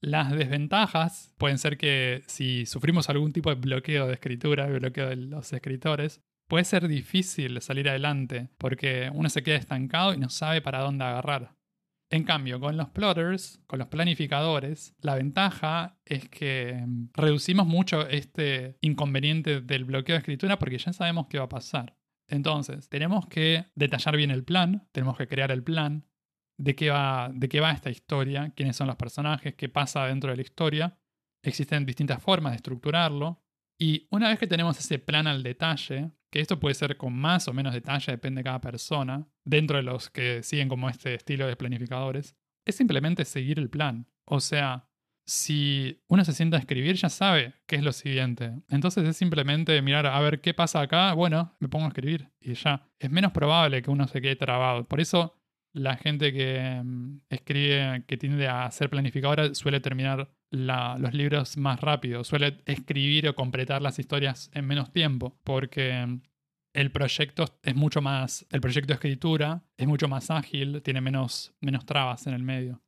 Las 0.00 0.30
desventajas 0.30 1.34
pueden 1.38 1.58
ser 1.58 1.76
que 1.76 2.22
si 2.26 2.66
sufrimos 2.66 3.08
algún 3.08 3.32
tipo 3.32 3.50
de 3.50 3.56
bloqueo 3.56 4.06
de 4.06 4.14
escritura, 4.14 4.66
bloqueo 4.66 5.08
de 5.08 5.16
los 5.16 5.52
escritores, 5.52 6.20
puede 6.46 6.64
ser 6.64 6.86
difícil 6.86 7.60
salir 7.60 7.88
adelante 7.88 8.48
porque 8.58 9.10
uno 9.12 9.28
se 9.28 9.42
queda 9.42 9.56
estancado 9.56 10.14
y 10.14 10.18
no 10.18 10.28
sabe 10.28 10.62
para 10.62 10.80
dónde 10.80 11.04
agarrar. 11.04 11.57
En 12.10 12.24
cambio, 12.24 12.58
con 12.58 12.76
los 12.76 12.88
plotters, 12.88 13.60
con 13.66 13.78
los 13.78 13.88
planificadores, 13.88 14.94
la 15.02 15.14
ventaja 15.14 15.98
es 16.06 16.28
que 16.28 16.82
mm, 16.86 17.10
reducimos 17.12 17.66
mucho 17.66 18.08
este 18.08 18.78
inconveniente 18.80 19.60
del 19.60 19.84
bloqueo 19.84 20.14
de 20.14 20.20
escritura 20.20 20.58
porque 20.58 20.78
ya 20.78 20.92
sabemos 20.92 21.26
qué 21.28 21.38
va 21.38 21.44
a 21.44 21.50
pasar. 21.50 21.96
Entonces, 22.26 22.88
tenemos 22.88 23.26
que 23.26 23.66
detallar 23.74 24.16
bien 24.16 24.30
el 24.30 24.44
plan, 24.44 24.88
tenemos 24.92 25.16
que 25.18 25.28
crear 25.28 25.50
el 25.50 25.62
plan, 25.62 26.06
de 26.58 26.74
qué 26.74 26.90
va, 26.90 27.30
de 27.32 27.48
qué 27.48 27.60
va 27.60 27.72
esta 27.72 27.90
historia, 27.90 28.52
quiénes 28.54 28.76
son 28.76 28.86
los 28.86 28.96
personajes, 28.96 29.54
qué 29.54 29.68
pasa 29.68 30.06
dentro 30.06 30.30
de 30.30 30.36
la 30.36 30.42
historia. 30.42 30.98
Existen 31.42 31.86
distintas 31.86 32.22
formas 32.22 32.52
de 32.52 32.56
estructurarlo. 32.56 33.42
Y 33.78 34.08
una 34.10 34.28
vez 34.28 34.38
que 34.38 34.46
tenemos 34.46 34.78
ese 34.78 34.98
plan 34.98 35.26
al 35.26 35.42
detalle, 35.42 36.10
que 36.30 36.40
esto 36.40 36.60
puede 36.60 36.74
ser 36.74 36.96
con 36.96 37.14
más 37.14 37.48
o 37.48 37.52
menos 37.52 37.74
detalle, 37.74 38.12
depende 38.12 38.40
de 38.40 38.44
cada 38.44 38.60
persona, 38.60 39.26
dentro 39.44 39.76
de 39.76 39.82
los 39.82 40.10
que 40.10 40.42
siguen 40.42 40.68
como 40.68 40.88
este 40.88 41.14
estilo 41.14 41.46
de 41.46 41.56
planificadores, 41.56 42.36
es 42.64 42.76
simplemente 42.76 43.24
seguir 43.24 43.58
el 43.58 43.70
plan. 43.70 44.06
O 44.24 44.40
sea, 44.40 44.88
si 45.28 46.02
uno 46.08 46.24
se 46.24 46.32
sienta 46.32 46.56
a 46.56 46.60
escribir, 46.60 46.96
ya 46.96 47.08
sabe 47.10 47.54
qué 47.66 47.76
es 47.76 47.82
lo 47.82 47.92
siguiente. 47.92 48.52
Entonces 48.68 49.06
es 49.06 49.16
simplemente 49.16 49.80
mirar 49.82 50.06
a 50.06 50.20
ver 50.20 50.40
qué 50.40 50.54
pasa 50.54 50.80
acá, 50.80 51.12
bueno, 51.12 51.54
me 51.60 51.68
pongo 51.68 51.84
a 51.84 51.88
escribir 51.88 52.30
y 52.40 52.54
ya. 52.54 52.88
Es 52.98 53.10
menos 53.10 53.32
probable 53.32 53.82
que 53.82 53.90
uno 53.90 54.06
se 54.08 54.20
quede 54.22 54.36
trabado. 54.36 54.88
Por 54.88 55.00
eso 55.00 55.34
la 55.74 55.96
gente 55.96 56.32
que 56.32 56.80
mm, 56.82 57.20
escribe, 57.28 58.04
que 58.06 58.16
tiende 58.16 58.48
a 58.48 58.70
ser 58.70 58.88
planificadora, 58.90 59.54
suele 59.54 59.80
terminar 59.80 60.30
los 60.50 61.14
libros 61.14 61.56
más 61.56 61.80
rápido, 61.80 62.24
suele 62.24 62.58
escribir 62.66 63.28
o 63.28 63.34
completar 63.34 63.82
las 63.82 63.98
historias 63.98 64.50
en 64.54 64.66
menos 64.66 64.92
tiempo, 64.92 65.38
porque 65.44 66.20
el 66.72 66.90
proyecto 66.90 67.44
es 67.62 67.74
mucho 67.74 68.00
más, 68.00 68.46
el 68.50 68.60
proyecto 68.60 68.88
de 68.88 68.94
escritura 68.94 69.62
es 69.76 69.86
mucho 69.86 70.08
más 70.08 70.30
ágil, 70.30 70.82
tiene 70.82 71.00
menos, 71.00 71.54
menos 71.60 71.84
trabas 71.84 72.26
en 72.26 72.34
el 72.34 72.42
medio. 72.42 72.80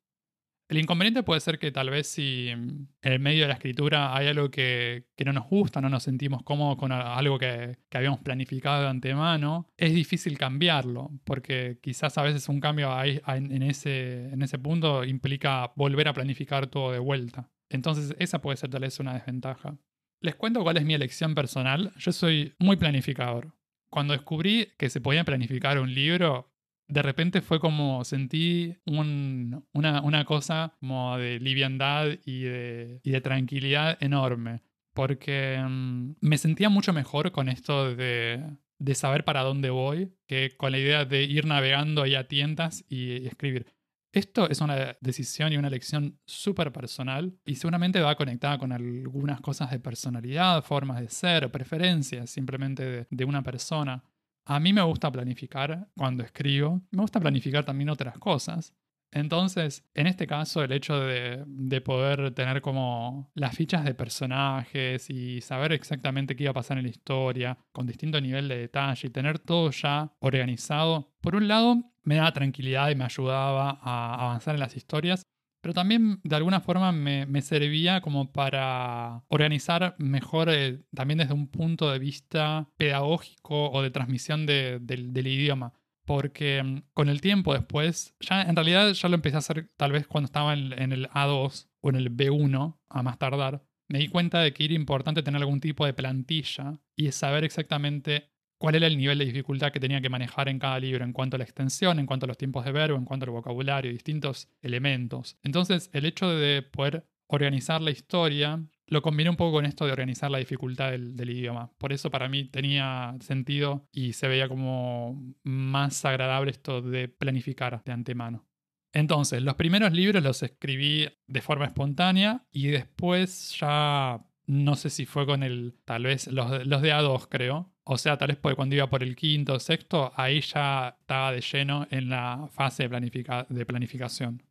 El 0.70 0.78
inconveniente 0.78 1.24
puede 1.24 1.40
ser 1.40 1.58
que 1.58 1.72
tal 1.72 1.90
vez 1.90 2.06
si 2.06 2.46
en 2.48 2.88
el 3.02 3.18
medio 3.18 3.42
de 3.42 3.48
la 3.48 3.54
escritura 3.54 4.16
hay 4.16 4.28
algo 4.28 4.52
que, 4.52 5.04
no 5.26 5.32
nos 5.32 5.48
gusta, 5.48 5.80
no 5.80 5.88
nos 5.88 6.04
sentimos 6.04 6.44
cómodos 6.44 6.78
con 6.78 6.92
algo 6.92 7.40
que, 7.40 7.76
habíamos 7.92 8.20
planificado 8.20 8.82
de 8.82 8.88
antemano, 8.88 9.66
es 9.76 9.92
difícil 9.92 10.38
cambiarlo, 10.38 11.10
porque 11.24 11.80
quizás 11.82 12.16
a 12.18 12.22
veces 12.22 12.48
un 12.48 12.60
cambio 12.60 12.88
en, 13.02 13.62
ese, 13.64 14.28
en 14.28 14.42
ese 14.42 14.60
punto 14.60 15.02
implica 15.02 15.72
volver 15.74 16.06
a 16.06 16.14
planificar 16.14 16.68
todo 16.68 16.92
de 16.92 17.00
vuelta. 17.00 17.50
Entonces 17.68 18.14
esa 18.20 18.40
puede 18.40 18.56
ser 18.56 18.70
tal 18.70 18.82
vez 18.82 19.00
una 19.00 19.14
desventaja. 19.14 19.76
Les 20.20 20.36
cuento 20.36 20.62
cuál 20.62 20.76
es 20.76 20.84
mi 20.84 20.94
elección 20.94 21.34
personal. 21.34 21.90
Yo 21.96 22.12
soy 22.12 22.54
muy 22.60 22.76
planificador. 22.76 23.56
Cuando 23.90 24.12
descubrí 24.12 24.68
que 24.78 24.88
se 24.88 25.00
podía 25.00 25.24
planificar 25.24 25.80
un 25.80 25.92
libro, 25.92 26.52
de 26.90 27.02
repente 27.02 27.40
fue 27.40 27.60
como 27.60 28.04
sentí 28.04 28.76
una, 28.84 30.24
cosa 30.24 30.74
como 30.80 31.16
de 31.16 31.38
liviandad 31.38 32.08
y 32.24 32.42
de, 32.42 33.00
y 33.02 33.10
de 33.10 33.20
tranquilidad 33.20 33.96
enorme. 34.00 34.62
Porque 34.92 35.58
mm, 35.66 36.16
me 36.20 36.36
sentía 36.36 36.68
mucho 36.68 36.92
mejor 36.92 37.30
con 37.30 37.48
esto 37.48 37.94
de, 37.94 38.56
de, 38.78 38.94
saber 38.94 39.24
para 39.24 39.42
dónde 39.42 39.70
voy 39.70 40.12
que 40.26 40.56
con 40.56 40.72
la 40.72 40.78
idea 40.78 41.04
de 41.04 41.22
ir 41.22 41.46
navegando 41.46 42.02
ahí 42.02 42.16
a 42.16 42.26
tiendas 42.26 42.84
y, 42.88 43.26
escribir. 43.26 43.66
Esto 44.12 44.50
es 44.50 44.60
una 44.60 44.96
decisión 45.00 45.52
y 45.52 45.56
una 45.56 45.68
elección 45.68 46.18
súper 46.26 46.72
personal 46.72 47.38
y 47.46 47.54
seguramente 47.54 48.00
va 48.00 48.16
conectada 48.16 48.58
con 48.58 48.72
algunas 48.72 49.40
cosas 49.40 49.70
de 49.70 49.78
personalidad, 49.78 50.64
formas 50.64 51.00
de 51.00 51.08
ser, 51.08 51.52
preferencias 51.52 52.28
simplemente 52.28 53.06
de 53.08 53.24
una 53.24 53.42
persona. 53.44 54.02
A 54.44 54.58
mí 54.60 54.72
me 54.72 54.82
gusta 54.82 55.10
planificar 55.10 55.88
cuando 55.96 56.24
escribo, 56.24 56.82
me 56.90 57.02
gusta 57.02 57.20
planificar 57.20 57.64
también 57.64 57.90
otras 57.90 58.18
cosas. 58.18 58.74
Entonces, 59.12 59.84
en 59.94 60.06
este 60.06 60.26
caso, 60.26 60.62
el 60.62 60.72
hecho 60.72 60.98
de, 61.00 61.80
poder 61.84 62.32
tener 62.32 62.60
como 62.60 63.30
las 63.34 63.56
fichas 63.56 63.84
de 63.84 63.94
personajes 63.94 65.10
y 65.10 65.40
saber 65.40 65.72
exactamente 65.72 66.36
qué 66.36 66.44
iba 66.44 66.50
a 66.50 66.54
pasar 66.54 66.78
en 66.78 66.84
la 66.84 66.90
historia, 66.90 67.58
con 67.72 67.86
distinto 67.86 68.20
nivel 68.20 68.48
de 68.48 68.58
detalle 68.58 69.08
y 69.08 69.10
tener 69.10 69.38
todo 69.38 69.70
ya 69.70 70.12
organizado, 70.20 71.12
por 71.20 71.34
un 71.34 71.48
lado, 71.48 71.92
me 72.02 72.16
daba 72.16 72.32
tranquilidad 72.32 72.90
y 72.90 72.94
me 72.94 73.04
ayudaba 73.04 73.78
a 73.82 74.14
avanzar 74.14 74.54
en 74.54 74.60
las 74.60 74.76
historias, 74.76 75.24
pero 75.60 75.74
también 75.74 76.20
de 76.24 76.36
alguna 76.36 76.60
forma 76.60 76.92
me, 76.92 77.42
servía 77.42 78.00
como 78.00 78.32
para 78.32 79.22
organizar 79.28 79.94
mejor 79.98 80.48
eh, 80.50 80.82
también 80.94 81.18
desde 81.18 81.34
un 81.34 81.48
punto 81.48 81.90
de 81.90 81.98
vista 81.98 82.68
pedagógico 82.76 83.70
o 83.70 83.82
de 83.82 83.90
transmisión 83.90 84.46
del 84.46 85.26
idioma. 85.26 85.72
porque 86.04 86.62
mm, 86.62 86.82
con 86.94 87.08
el 87.08 87.20
tiempo 87.20 87.54
después, 87.54 88.14
ya 88.20 88.42
en 88.42 88.56
realidad 88.56 88.92
ya 88.92 89.08
lo 89.08 89.14
empecé 89.14 89.36
a 89.36 89.40
hacer 89.40 89.70
tal 89.76 89.92
vez 89.92 90.06
cuando 90.06 90.26
estaba 90.26 90.54
en, 90.54 90.72
en 90.78 90.92
el 90.92 91.08
A2 91.10 91.68
o 91.80 91.90
en 91.90 91.96
el 91.96 92.14
B1, 92.14 92.76
a 92.88 93.02
más 93.02 93.18
tardar, 93.18 93.62
me 93.90 93.98
di 93.98 94.08
cuenta 94.08 94.40
de 94.40 94.52
que 94.52 94.64
era 94.64 94.74
importante 94.74 95.22
tener 95.22 95.40
algún 95.40 95.60
tipo 95.60 95.84
de 95.84 95.92
plantilla 95.92 96.80
y 96.94 97.10
saber 97.10 97.44
exactamente 97.44 98.29
cuál 98.60 98.74
era 98.74 98.86
el 98.86 98.98
nivel 98.98 99.16
de 99.18 99.24
dificultad 99.24 99.72
que 99.72 99.80
tenía 99.80 100.02
que 100.02 100.10
manejar 100.10 100.50
en 100.50 100.58
cada 100.58 100.78
libro 100.78 101.02
en 101.02 101.14
cuanto 101.14 101.36
a 101.36 101.38
la 101.38 101.44
extensión, 101.44 101.98
en 101.98 102.04
cuanto 102.04 102.26
a 102.26 102.28
los 102.28 102.36
tiempos 102.36 102.62
de 102.66 102.72
verbo, 102.72 102.98
en 102.98 103.06
cuanto 103.06 103.24
al 103.24 103.30
vocabulario, 103.30 103.90
distintos 103.90 104.50
elementos. 104.60 105.38
Entonces, 105.42 105.88
el 105.94 106.04
hecho 106.04 106.28
de 106.28 106.60
poder 106.60 107.06
organizar 107.26 107.80
la 107.80 107.90
historia 107.90 108.62
lo 108.86 109.00
combiné 109.00 109.30
un 109.30 109.36
poco 109.36 109.52
con 109.52 109.64
esto 109.64 109.86
de 109.86 109.92
organizar 109.92 110.30
la 110.30 110.36
dificultad 110.38 110.90
del, 110.90 111.30
idioma. 111.30 111.72
Por 111.78 111.94
eso 111.94 112.10
para 112.10 112.28
mí 112.28 112.44
tenía 112.44 113.16
sentido 113.20 113.88
y 113.92 114.12
se 114.12 114.28
veía 114.28 114.46
como 114.46 115.34
más 115.42 116.04
agradable 116.04 116.50
esto 116.50 116.82
de 116.82 117.08
planificar 117.08 117.82
de 117.82 117.92
antemano. 117.92 118.46
Entonces, 118.92 119.40
los 119.42 119.54
primeros 119.54 119.92
libros 119.92 120.22
los 120.22 120.42
escribí 120.42 121.08
de 121.26 121.40
forma 121.40 121.64
espontánea 121.64 122.44
y 122.52 122.66
después 122.66 123.56
ya 123.58 124.22
no 124.46 124.74
sé 124.74 124.90
si 124.90 125.06
fue 125.06 125.24
con 125.24 125.44
el, 125.44 125.76
tal 125.84 126.02
vez 126.02 126.26
los, 126.26 126.50
de 126.50 126.92
A2 126.92 127.28
creo. 127.30 127.69
O 127.84 127.98
sea, 127.98 128.18
tal 128.18 128.28
vez 128.28 128.38
cuando 128.54 128.74
iba 128.74 128.88
por 128.88 129.02
el 129.02 129.16
quinto 129.16 129.54
o 129.54 129.60
sexto, 129.60 130.12
ahí 130.16 130.40
ya 130.40 130.96
estaba 131.00 131.32
de 131.32 131.40
lleno 131.40 131.86
en 131.90 132.08
la 132.08 132.48
fase 132.52 132.88
de, 132.88 133.46
de 133.48 133.66
planificación. 133.66 134.42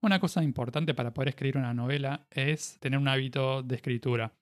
Una 0.00 0.18
cosa 0.18 0.42
importante 0.42 0.94
para 0.94 1.14
poder 1.14 1.28
escribir 1.28 1.58
una 1.58 1.74
novela 1.74 2.26
es 2.30 2.78
tener 2.80 2.98
un 2.98 3.08
hábito 3.08 3.62
de 3.62 3.76
escritura. 3.76 4.34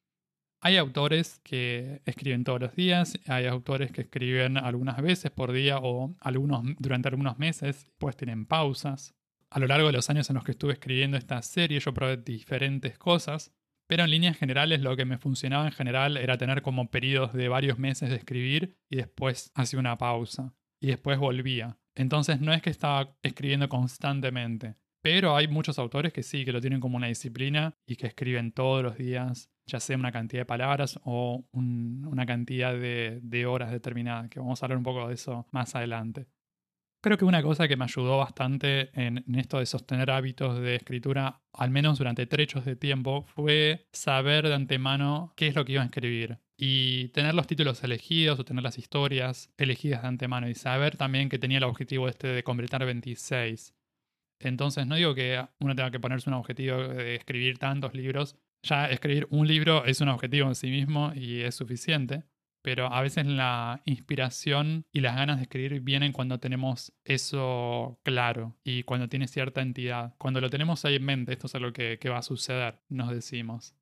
Hay 0.63 0.77
autores 0.77 1.41
que 1.43 2.03
escriben 2.05 2.45
todos 2.45 2.61
los 2.61 2.77
días, 2.77 3.19
hay 3.27 3.47
autores 3.47 3.93
que 3.93 4.03
escriben 4.03 4.57
algunas 4.57 5.01
veces 5.03 5.31
por 5.31 5.53
día 5.53 5.79
o 5.79 6.15
algunos 6.21 6.63
durante 6.79 7.09
algunos 7.09 7.39
meses, 7.39 7.91
pues 7.99 8.17
tienen 8.17 8.47
pausas 8.47 9.15
a 9.51 9.59
lo 9.59 9.67
largo 9.67 9.89
de 9.89 9.93
los 9.93 10.09
años 10.09 10.31
en 10.31 10.35
los 10.35 10.45
que 10.45 10.53
estuve 10.53 10.75
escribiendo 10.75 11.17
esta 11.17 11.43
serie 11.43 11.81
yo 11.81 11.93
probé 11.93 12.17
diferentes 12.17 12.97
cosas, 12.99 13.53
pero 13.91 14.05
en 14.05 14.11
líneas 14.13 14.39
generales 14.39 14.83
lo 14.83 14.97
que 14.97 15.05
me 15.05 15.19
funcionaba 15.19 15.67
en 15.67 15.73
general 15.73 16.17
era 16.17 16.39
tener 16.39 16.63
como 16.63 16.93
periodos 16.93 17.33
de 17.33 17.49
varios 17.49 17.77
meses 17.77 18.09
de 18.09 18.15
escribir 18.15 18.79
y 18.89 18.95
después 18.95 19.51
hacía 19.57 19.81
una 19.81 19.99
pausa 19.99 20.55
y 20.81 20.87
después 20.87 21.19
volvía. 21.19 21.77
Entonces 21.97 22.41
no 22.41 22.53
es 22.53 22.63
que 22.63 22.71
estaba 22.71 23.17
escribiendo 23.25 23.69
constantemente, 23.69 24.77
pero 25.03 25.35
hay 25.35 25.49
muchos 25.49 25.81
autores 25.81 26.13
que 26.13 26.23
sí, 26.23 26.45
que 26.45 26.53
lo 26.53 26.61
tienen 26.61 26.79
como 26.79 26.99
una 26.99 27.09
disciplina 27.09 27.75
y 27.85 27.97
que 27.97 28.07
escriben 28.07 28.53
todos 28.53 28.85
los 28.85 28.97
días, 28.97 29.51
ya 29.67 29.81
sea 29.81 29.97
una 29.97 30.13
cantidad 30.13 30.43
de 30.43 30.47
palabras 30.47 31.01
o 31.03 31.45
una 31.51 32.27
cantidad 32.27 32.73
de, 32.73 33.19
de 33.25 33.47
horas 33.47 33.73
determinada, 33.73 34.29
que 34.29 34.39
vamos 34.39 34.63
a 34.63 34.67
hablar 34.67 34.79
un 34.79 34.85
poco 34.85 35.09
de 35.09 35.15
eso 35.15 35.49
más 35.51 35.75
adelante. 35.75 36.29
Creo 37.03 37.17
que 37.17 37.25
una 37.25 37.43
cosa 37.43 37.67
que 37.67 37.79
me 37.79 37.85
ayudó 37.85 38.19
bastante 38.19 38.91
en, 38.93 39.25
esto 39.39 39.59
de 39.59 39.65
sostener 39.65 40.11
hábitos 40.11 40.61
de 40.61 40.77
escritura, 40.77 41.41
al 41.55 41.71
menos 41.71 41.97
durante 41.97 42.27
trechos 42.27 42.67
de 42.67 42.77
tiempo, 42.77 43.25
fue 43.35 43.87
saber 43.91 44.47
de 44.47 44.55
antemano 44.55 45.33
qué 45.35 45.47
es 45.47 45.55
lo 45.55 45.65
que 45.65 45.73
iba 45.73 45.83
a 45.83 45.87
escribir. 45.87 46.39
Y 46.59 47.09
tener 47.09 47.35
los 47.35 47.47
títulos 47.47 47.83
elegidos 47.85 48.39
o 48.39 48.45
tener 48.45 48.63
las 48.63 48.77
historias 48.77 49.51
elegidas 49.57 50.03
de 50.03 50.09
antemano. 50.09 50.47
Y 50.51 50.55
saber 50.55 50.99
también 50.99 51.31
que 51.31 51.39
tenía 51.39 51.57
el 51.57 51.65
objetivo 51.65 52.07
este 52.07 52.29
de 52.29 52.45
completar 52.45 52.85
26. 52.85 53.75
Entonces 54.39 54.87
no 54.87 54.97
digo 54.97 55.15
que 55.15 55.43
uno 55.59 55.75
tenga 55.75 55.91
que 55.91 56.01
ponerse 56.01 56.29
un 56.29 56.35
objetivo 56.35 56.77
de 56.77 57.15
escribir 57.15 57.57
tantos 57.57 57.95
libros. 57.95 58.37
Ya 58.63 58.91
escribir 58.91 59.27
un 59.31 59.47
libro 59.47 59.87
es 59.87 60.03
un 60.03 60.11
objetivo 60.11 60.49
en 60.49 60.55
sí 60.55 60.71
mismo 60.71 61.13
y 61.15 61.41
es 61.41 61.55
suficiente 61.55 62.25
pero 62.63 62.93
a 62.93 63.01
veces 63.03 63.27
la 63.27 63.83
inspiración 63.85 64.85
y 64.93 65.01
las 65.01 65.17
ganas 65.17 65.39
de 65.39 65.45
escribir 65.45 65.81
vienen 65.81 66.13
cuando 66.13 66.39
tenemos 66.39 66.93
eso 67.05 68.01
claro 68.03 68.57
y 68.65 68.83
cuando 68.83 69.09
tiene 69.09 69.29
cierta 69.29 69.63
entidad. 69.63 70.15
Cuando 70.19 70.41
lo 70.41 70.51
tenemos 70.51 70.85
ahí 70.85 70.97
en 70.97 71.05
mente, 71.05 71.33
esto 71.33 71.47
es 71.47 71.55
lo 71.55 71.73
que, 71.73 71.99
que 71.99 72.09
va 72.09 72.19
a 72.19 72.23
suceder, 72.23 72.81
nos 72.89 73.11
decimos. 73.11 73.75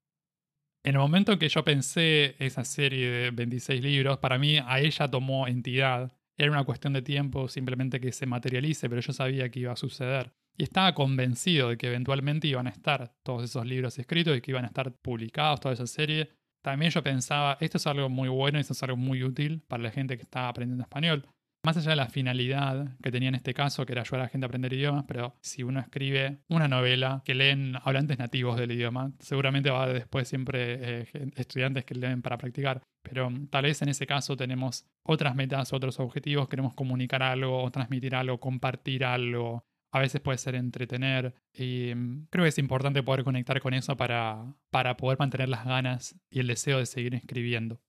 En 0.85 0.95
el 0.95 1.01
momento 1.01 1.39
que 1.39 1.49
yo 1.49 1.65
pensé 1.65 2.37
esa 2.39 2.65
serie 2.65 3.11
de 3.11 3.31
26 3.31 3.83
libros, 3.83 4.19
para 4.19 4.39
mí 4.39 4.59
a 4.59 4.81
ella 4.81 5.09
tomó 5.09 5.47
entidad. 5.47 6.13
Era 6.37 6.53
una 6.53 6.65
cuestión 6.65 6.93
de 6.93 7.03
tiempo 7.03 7.49
simplemente 7.49 8.01
que 8.01 8.13
se 8.13 8.27
materialice, 8.27 8.89
pero 8.89 9.01
yo 9.01 9.13
sabía 9.13 9.51
que 9.51 9.61
iba 9.61 9.73
a 9.73 9.77
suceder. 9.77 10.33
Y 10.57 10.63
estaba 10.63 10.95
convencido 10.95 11.69
de 11.69 11.77
que 11.77 11.89
eventualmente 11.89 12.49
iban 12.49 12.67
a 12.69 12.71
estar 12.71 13.15
todos 13.23 13.45
esos 13.45 13.67
libros 13.67 13.99
escritos 13.99 14.37
y 14.37 14.41
que 14.41 14.51
iban 14.53 14.65
a 14.65 14.69
estar 14.69 14.93
publicados, 14.93 15.61
toda 15.61 15.75
esa 15.75 15.87
serie, 15.87 16.31
también 16.69 16.93
yo 16.93 17.03
pensaba, 17.03 17.57
esto 17.61 17.79
es 17.79 17.87
algo 17.87 18.11
muy 18.11 18.29
bueno, 18.29 18.59
esto 18.59 18.75
es 18.75 18.83
algo 18.83 18.99
muy 18.99 19.23
útil 19.23 19.63
para 19.69 19.83
la 19.83 19.91
gente 19.91 20.19
que 20.19 20.23
está 20.23 20.51
aprendiendo 20.51 20.83
español. 20.83 21.27
Más 21.65 21.79
allá 21.79 21.91
de 21.91 21.97
la 21.97 22.11
finalidad 22.11 22.99
que 23.03 23.11
tenía 23.11 23.31
en 23.31 23.37
este 23.37 23.55
caso, 23.55 23.87
que 23.87 23.93
era 23.93 24.03
ayudar 24.03 24.21
a 24.21 24.25
la 24.25 24.29
gente 24.29 24.45
a 24.45 24.49
aprender 24.49 24.75
idiomas, 24.75 25.05
pero 25.09 25.35
si 25.41 25.63
uno 25.63 25.81
escribe 25.81 26.41
una 26.49 26.69
novela 26.69 27.23
que 27.25 27.35
leen 27.35 27.77
hablantes 27.83 28.19
nativos 28.19 28.59
del 28.59 28.73
idioma, 28.73 29.13
seguramente 29.19 29.71
va 29.71 29.89
después 29.89 30.29
siempre 30.29 31.01
eh, 31.01 31.07
estudiantes 31.37 31.87
que 31.87 31.95
leen 31.95 32.21
para 32.21 32.37
practicar. 32.37 32.83
Pero 33.03 33.33
tal 33.51 33.63
vez 33.63 33.81
en 33.81 33.89
ese 33.89 34.07
caso 34.07 34.37
tenemos 34.37 34.85
otras 35.05 35.35
metas, 35.35 35.73
otros 35.73 35.99
objetivos, 36.01 36.49
queremos 36.49 36.75
comunicar 36.75 37.23
algo 37.23 37.71
transmitir 37.71 38.15
algo, 38.15 38.39
compartir 38.39 39.07
algo, 39.07 39.65
a 39.91 40.01
veces 40.01 40.21
puede 40.21 40.39
ser 40.39 40.55
entretener 40.55 41.35
y 41.53 41.93
mm, 41.95 42.27
creo 42.31 42.45
que 42.45 42.51
es 42.51 42.59
importante 42.59 43.03
poder 43.03 43.25
conectar 43.25 43.61
con 43.61 43.75
eso 43.75 43.97
para, 43.97 44.55
para 44.71 44.97
poder 44.97 45.19
mantener 45.19 45.49
las 45.49 45.65
ganas 45.65 46.15
y 46.31 46.41
el 46.41 46.47
deseo 46.47 46.79
de 46.79 46.87
seguir 46.87 47.15
escribiendo. 47.15 47.81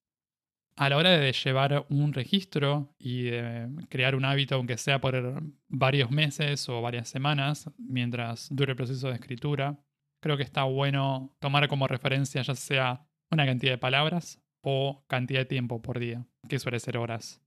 A 0.75 0.87
la 0.87 0.95
hora 0.95 1.09
de 1.09 1.33
llevar 1.33 1.85
un 1.89 2.13
registro 2.13 2.95
y 2.97 3.23
de 3.23 3.67
crear 3.89 4.15
un 4.15 4.23
hábito, 4.23 4.55
aunque 4.55 4.77
sea 4.77 5.01
por 5.01 5.43
varios 5.67 6.09
meses 6.09 6.69
o 6.69 6.81
varias 6.81 7.09
semanas, 7.09 7.69
mientras 7.77 8.47
dure 8.49 8.71
el 8.71 8.77
proceso 8.77 9.09
de 9.09 9.15
escritura, 9.15 9.77
creo 10.21 10.37
que 10.37 10.43
está 10.43 10.63
bueno 10.63 11.35
tomar 11.39 11.67
como 11.67 11.87
referencia 11.87 12.41
ya 12.41 12.55
sea 12.55 13.05
una 13.29 13.45
cantidad 13.45 13.73
de 13.73 13.77
palabras 13.77 14.41
o 14.61 15.03
cantidad 15.07 15.41
de 15.41 15.45
tiempo 15.45 15.81
por 15.81 15.99
día, 15.99 16.25
que 16.47 16.59
suele 16.59 16.79
ser 16.79 16.97
horas. 16.97 17.41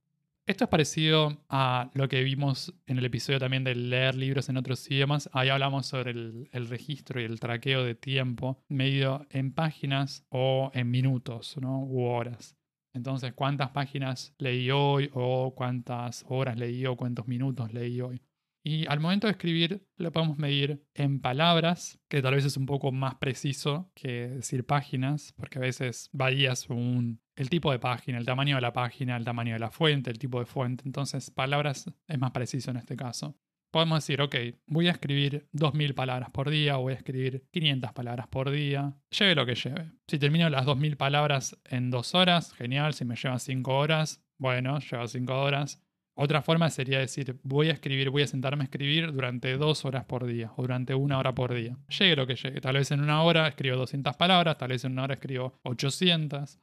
Esto 0.44 0.64
es 0.64 0.70
parecido 0.70 1.38
a 1.48 1.88
lo 1.94 2.08
que 2.08 2.24
vimos 2.24 2.74
en 2.86 2.98
el 2.98 3.04
episodio 3.04 3.38
también 3.38 3.62
de 3.62 3.76
leer 3.76 4.16
libros 4.16 4.48
en 4.48 4.56
otros 4.56 4.90
idiomas. 4.90 5.30
Ahí 5.32 5.50
hablamos 5.50 5.86
sobre 5.86 6.10
el, 6.10 6.66
registro 6.68 7.20
y 7.20 7.24
el 7.24 7.38
traqueo 7.38 7.84
de 7.84 7.94
tiempo 7.94 8.60
medido 8.68 9.24
en 9.30 9.52
páginas 9.52 10.26
o 10.30 10.72
en 10.74 10.90
minutos 10.90 11.56
¿no? 11.58 11.84
u 11.84 12.02
horas. 12.06 12.56
Entonces, 12.92 13.34
¿cuántas 13.34 13.70
páginas 13.70 14.34
leí 14.38 14.68
hoy 14.72 15.10
o 15.14 15.54
cuántas 15.54 16.24
horas 16.28 16.58
leí 16.58 16.86
o 16.86 16.96
cuántos 16.96 17.28
minutos 17.28 17.72
leí 17.72 18.00
hoy? 18.00 18.20
Y 18.64 18.86
al 18.86 19.00
momento 19.00 19.26
de 19.26 19.32
escribir 19.32 19.86
lo 19.96 20.12
podemos 20.12 20.38
medir 20.38 20.84
en 20.94 21.20
palabras, 21.20 22.00
que 22.08 22.22
tal 22.22 22.34
vez 22.34 22.44
es 22.44 22.56
un 22.56 22.66
poco 22.66 22.92
más 22.92 23.16
preciso 23.16 23.90
que 23.94 24.28
decir 24.28 24.64
páginas, 24.64 25.34
porque 25.36 25.58
a 25.58 25.62
veces 25.62 26.08
varía 26.12 26.54
según 26.54 27.20
el 27.34 27.50
tipo 27.50 27.72
de 27.72 27.78
página, 27.78 28.18
el 28.18 28.26
tamaño 28.26 28.56
de 28.56 28.62
la 28.62 28.72
página, 28.72 29.16
el 29.16 29.24
tamaño 29.24 29.54
de 29.54 29.58
la 29.58 29.70
fuente, 29.70 30.10
el 30.10 30.18
tipo 30.18 30.38
de 30.38 30.46
fuente. 30.46 30.84
Entonces, 30.86 31.30
palabras 31.30 31.90
es 32.06 32.18
más 32.18 32.30
preciso 32.30 32.70
en 32.70 32.76
este 32.76 32.94
caso. 32.94 33.36
Podemos 33.72 34.06
decir, 34.06 34.20
ok, 34.20 34.36
voy 34.66 34.88
a 34.88 34.92
escribir 34.92 35.48
2.000 35.54 35.94
palabras 35.94 36.30
por 36.30 36.50
día, 36.50 36.76
voy 36.76 36.92
a 36.92 36.96
escribir 36.96 37.48
500 37.52 37.92
palabras 37.94 38.28
por 38.28 38.50
día, 38.50 38.94
lleve 39.18 39.34
lo 39.34 39.46
que 39.46 39.54
lleve. 39.54 39.90
Si 40.06 40.18
termino 40.18 40.50
las 40.50 40.66
2.000 40.66 40.98
palabras 40.98 41.58
en 41.64 41.90
2 41.90 42.14
horas, 42.14 42.52
genial, 42.52 42.92
si 42.92 43.06
me 43.06 43.16
llevan 43.16 43.40
5 43.40 43.74
horas, 43.74 44.22
bueno, 44.38 44.78
lleva 44.78 45.08
5 45.08 45.40
horas. 45.40 45.81
Otra 46.14 46.42
forma 46.42 46.68
sería 46.68 46.98
decir, 46.98 47.38
voy 47.42 47.70
a 47.70 47.72
escribir, 47.72 48.10
voy 48.10 48.22
a 48.22 48.26
sentarme 48.26 48.64
a 48.64 48.66
escribir 48.66 49.12
durante 49.12 49.56
dos 49.56 49.84
horas 49.84 50.04
por 50.04 50.26
día 50.26 50.52
o 50.56 50.62
durante 50.62 50.94
una 50.94 51.18
hora 51.18 51.34
por 51.34 51.54
día. 51.54 51.76
Llegue 51.88 52.16
lo 52.16 52.26
que 52.26 52.36
llegue. 52.36 52.60
Tal 52.60 52.74
vez 52.74 52.90
en 52.90 53.00
una 53.00 53.22
hora 53.22 53.48
escribo 53.48 53.76
200 53.76 54.16
palabras, 54.16 54.58
tal 54.58 54.68
vez 54.68 54.84
en 54.84 54.92
una 54.92 55.04
hora 55.04 55.14
escribo 55.14 55.58
800. 55.62 56.58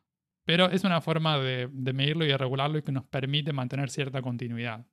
Pero 0.45 0.69
es 0.69 0.83
una 0.83 1.01
forma 1.01 1.39
de, 1.39 1.67
de 1.71 1.93
medirlo 1.93 2.25
y 2.25 2.27
de 2.27 2.37
regularlo 2.37 2.77
y 2.77 2.83
que 2.83 2.91
nos 2.91 3.05
permite 3.05 3.51
mantener 3.51 3.89
cierta 3.89 4.21
continuidad. 4.21 4.85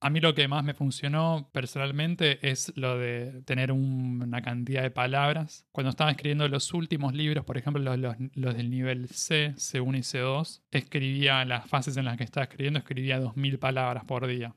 A 0.00 0.10
mí 0.10 0.20
lo 0.20 0.32
que 0.32 0.46
más 0.46 0.62
me 0.62 0.74
funcionó 0.74 1.50
personalmente 1.52 2.38
es 2.48 2.72
lo 2.76 2.96
de 2.96 3.42
tener 3.42 3.72
una 3.72 4.40
cantidad 4.42 4.82
de 4.82 4.92
palabras. 4.92 5.66
Cuando 5.72 5.90
estaba 5.90 6.12
escribiendo 6.12 6.46
los 6.46 6.72
últimos 6.72 7.14
libros, 7.14 7.44
por 7.44 7.58
ejemplo 7.58 7.96
los, 7.96 8.16
del 8.56 8.70
nivel 8.70 9.08
C, 9.08 9.54
C1 9.56 9.98
y 9.98 10.02
C2, 10.02 10.62
escribía 10.70 11.44
las 11.44 11.68
fases 11.68 11.96
en 11.96 12.04
las 12.04 12.16
que 12.16 12.22
estaba 12.22 12.44
escribiendo, 12.44 12.78
escribía 12.78 13.20
2.000 13.20 13.58
palabras 13.58 14.04
por 14.04 14.28
día. 14.28 14.54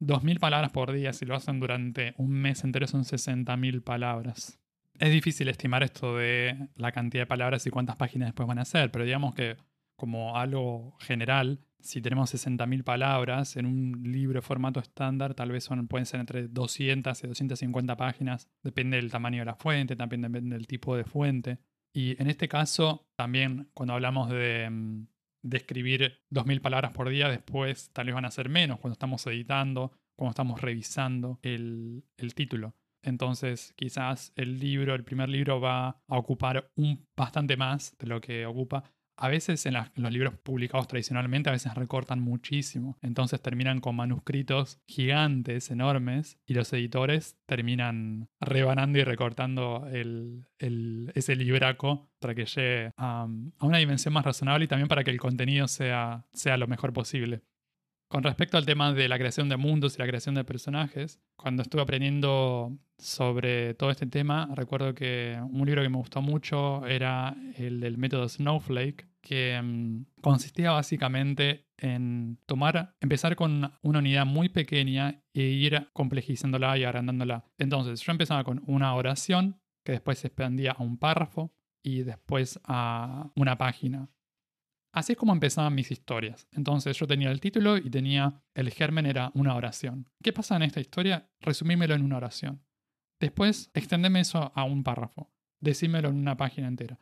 2.000 0.00 0.38
palabras 0.38 0.70
por 0.70 0.92
día, 0.92 1.12
si 1.12 1.26
lo 1.26 1.34
hacen 1.34 1.58
durante 1.58 2.14
un 2.16 2.30
mes 2.30 2.62
entero 2.62 2.86
son 2.86 3.02
60.000 3.02 3.82
palabras. 3.82 4.60
Es 5.00 5.10
difícil 5.10 5.48
estimar 5.48 5.82
esto 5.82 6.16
de 6.16 6.68
la 6.76 6.92
cantidad 6.92 7.22
de 7.22 7.26
palabras 7.26 7.66
y 7.66 7.70
cuántas 7.70 7.96
páginas 7.96 8.28
después 8.28 8.46
van 8.46 8.60
a 8.60 8.64
ser, 8.64 8.92
pero 8.92 9.04
digamos 9.04 9.34
que 9.34 9.56
como 9.96 10.38
algo 10.38 10.96
general, 11.00 11.60
si 11.82 12.00
tenemos 12.00 12.32
60.000 12.34 12.84
palabras 12.84 13.56
en 13.56 13.66
un 13.66 14.02
libro 14.04 14.42
formato 14.42 14.80
estándar, 14.80 15.34
tal 15.34 15.52
vez 15.52 15.64
son, 15.64 15.88
pueden 15.88 16.06
ser 16.06 16.20
entre 16.20 16.48
200 16.48 17.24
y 17.24 17.26
250 17.26 17.96
páginas. 17.96 18.48
Depende 18.62 18.96
del 18.96 19.10
tamaño 19.10 19.40
de 19.40 19.46
la 19.46 19.54
fuente, 19.54 19.96
también 19.96 20.22
depende 20.22 20.56
del 20.56 20.66
tipo 20.66 20.96
de 20.96 21.04
fuente. 21.04 21.58
Y 21.92 22.20
en 22.20 22.28
este 22.28 22.48
caso, 22.48 23.08
también 23.16 23.70
cuando 23.74 23.94
hablamos 23.94 24.30
de, 24.30 24.68
mm, 24.70 25.06
de 25.42 25.56
escribir 25.56 26.22
2.000 26.30 26.60
palabras 26.60 26.92
por 26.92 27.08
día, 27.08 27.28
después 27.28 27.90
tal 27.92 28.06
vez 28.06 28.14
van 28.14 28.24
a 28.24 28.30
ser 28.30 28.48
menos 28.48 28.78
cuando 28.78 28.92
estamos 28.92 29.26
editando, 29.26 29.92
cuando 30.16 30.30
estamos 30.30 30.60
revisando 30.60 31.40
el, 31.42 32.04
el 32.16 32.34
título. 32.34 32.74
Entonces, 33.02 33.72
quizás 33.76 34.32
el 34.36 34.58
libro, 34.58 34.94
el 34.94 35.04
primer 35.04 35.28
libro, 35.28 35.60
va 35.60 35.88
a 35.88 36.18
ocupar 36.18 36.70
un 36.76 37.06
bastante 37.16 37.56
más 37.56 37.96
de 37.98 38.06
lo 38.06 38.20
que 38.20 38.44
ocupa 38.44 38.84
a 39.20 39.28
veces 39.28 39.64
en, 39.66 39.74
los 39.74 40.12
libros 40.12 40.34
publicados 40.42 40.88
tradicionalmente, 40.88 41.50
a 41.50 41.52
veces 41.52 41.74
recortan 41.74 42.20
muchísimo. 42.20 42.98
Entonces 43.02 43.40
terminan 43.42 43.80
con 43.80 43.94
manuscritos 43.94 44.80
gigantes, 44.86 45.70
enormes, 45.70 46.38
y 46.46 46.54
los 46.54 46.72
editores 46.72 47.36
terminan 47.46 48.28
rebanando 48.40 48.98
y 48.98 49.04
recortando 49.04 49.86
ese 49.88 51.36
libraco 51.36 52.10
para 52.18 52.34
que 52.34 52.46
llegue 52.46 52.92
a, 52.96 53.28
una 53.60 53.78
dimensión 53.78 54.14
más 54.14 54.24
razonable 54.24 54.64
y 54.64 54.68
también 54.68 54.88
para 54.88 55.04
que 55.04 55.10
el 55.10 55.20
contenido 55.20 55.68
sea, 55.68 56.24
sea 56.32 56.56
lo 56.56 56.66
mejor 56.66 56.92
posible. 56.92 57.42
Con 58.10 58.24
respecto 58.24 58.56
al 58.56 58.66
tema 58.66 58.92
de 58.92 59.06
la 59.06 59.18
creación 59.18 59.48
de 59.48 59.56
mundos 59.56 59.94
y 59.94 59.98
la 60.00 60.06
creación 60.08 60.34
de 60.34 60.42
personajes, 60.42 61.20
cuando 61.36 61.62
estuve 61.62 61.82
aprendiendo 61.82 62.76
sobre 62.98 63.74
todo 63.74 63.92
este 63.92 64.06
tema, 64.06 64.50
recuerdo 64.56 64.96
que 64.96 65.40
un 65.52 65.64
libro 65.64 65.82
que 65.82 65.88
me 65.88 65.96
gustó 65.96 66.20
mucho 66.20 66.84
era 66.86 67.36
el 67.56 67.78
del 67.78 67.98
método 67.98 68.28
Snowflake, 68.28 69.06
que 69.20 69.62
mm, 69.62 70.06
consistía 70.22 70.72
básicamente 70.72 71.68
en 71.78 72.36
tomar, 72.46 72.96
empezar 73.00 73.36
con 73.36 73.72
una 73.80 73.98
unidad 74.00 74.26
muy 74.26 74.48
pequeña 74.48 75.22
e 75.32 75.42
ir 75.42 75.88
complejizándola 75.92 76.76
y 76.78 76.82
agrandándola. 76.82 77.44
Entonces, 77.58 78.00
yo 78.00 78.10
empezaba 78.10 78.42
con 78.42 78.60
una 78.66 78.92
oración 78.96 79.60
que 79.84 79.92
después 79.92 80.18
se 80.18 80.26
expandía 80.26 80.72
a 80.72 80.82
un 80.82 80.98
párrafo 80.98 81.54
y 81.80 82.02
después 82.02 82.58
a 82.64 83.30
una 83.36 83.56
página. 83.56 84.08
Así 84.92 85.12
es 85.12 85.18
como 85.18 85.32
empezaban 85.32 85.74
mis 85.74 85.90
historias. 85.90 86.48
Entonces 86.52 86.96
yo 86.96 87.06
tenía 87.06 87.30
el 87.30 87.40
título 87.40 87.76
y 87.76 87.90
tenía 87.90 88.42
el 88.54 88.70
germen 88.70 89.06
era 89.06 89.30
una 89.34 89.54
oración. 89.54 90.08
¿Qué 90.22 90.32
pasa 90.32 90.56
en 90.56 90.62
esta 90.62 90.80
historia? 90.80 91.30
Resumímelo 91.40 91.94
en 91.94 92.02
una 92.02 92.16
oración. 92.16 92.62
Después, 93.20 93.70
extendeme 93.74 94.20
eso 94.20 94.50
a 94.54 94.64
un 94.64 94.82
párrafo. 94.82 95.30
Decímelo 95.60 96.08
en 96.08 96.16
una 96.16 96.36
página 96.36 96.68
entera. 96.68 96.98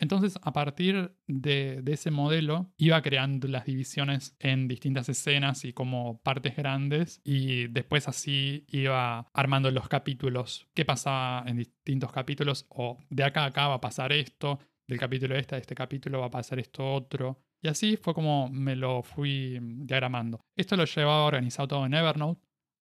Entonces, 0.00 0.38
a 0.42 0.52
partir 0.52 1.12
de, 1.26 1.82
ese 1.86 2.10
modelo, 2.10 2.72
iba 2.76 3.02
creando 3.02 3.48
las 3.48 3.64
divisiones 3.64 4.36
en 4.38 4.68
distintas 4.68 5.08
escenas 5.08 5.64
y 5.64 5.72
como 5.72 6.22
partes 6.22 6.56
grandes, 6.56 7.20
y 7.24 7.66
después 7.66 8.06
así 8.06 8.64
iba 8.68 9.28
armando 9.32 9.70
los 9.72 9.88
capítulos, 9.88 10.68
qué 10.72 10.84
pasaba 10.84 11.44
en 11.48 11.56
distintos 11.56 12.12
capítulos, 12.12 12.66
o 12.68 12.98
de 13.10 13.24
acá 13.24 13.42
a 13.42 13.46
acá 13.46 13.68
va 13.68 13.74
a 13.74 13.80
pasar 13.80 14.12
esto, 14.12 14.60
del 14.88 14.98
capítulo 14.98 15.36
este 15.36 15.54
a 15.54 15.58
este 15.58 15.74
capítulo 15.74 16.20
va 16.20 16.26
a 16.26 16.30
pasar 16.30 16.58
esto 16.58 16.94
otro. 16.94 17.44
Y 17.60 17.68
así 17.68 17.96
fue 17.96 18.14
como 18.14 18.48
me 18.48 18.74
lo 18.74 19.02
fui 19.02 19.58
diagramando. 19.60 20.40
Esto 20.56 20.76
lo 20.76 20.84
llevaba 20.84 21.26
organizado 21.26 21.68
todo 21.68 21.86
en 21.86 21.94
Evernote. 21.94 22.40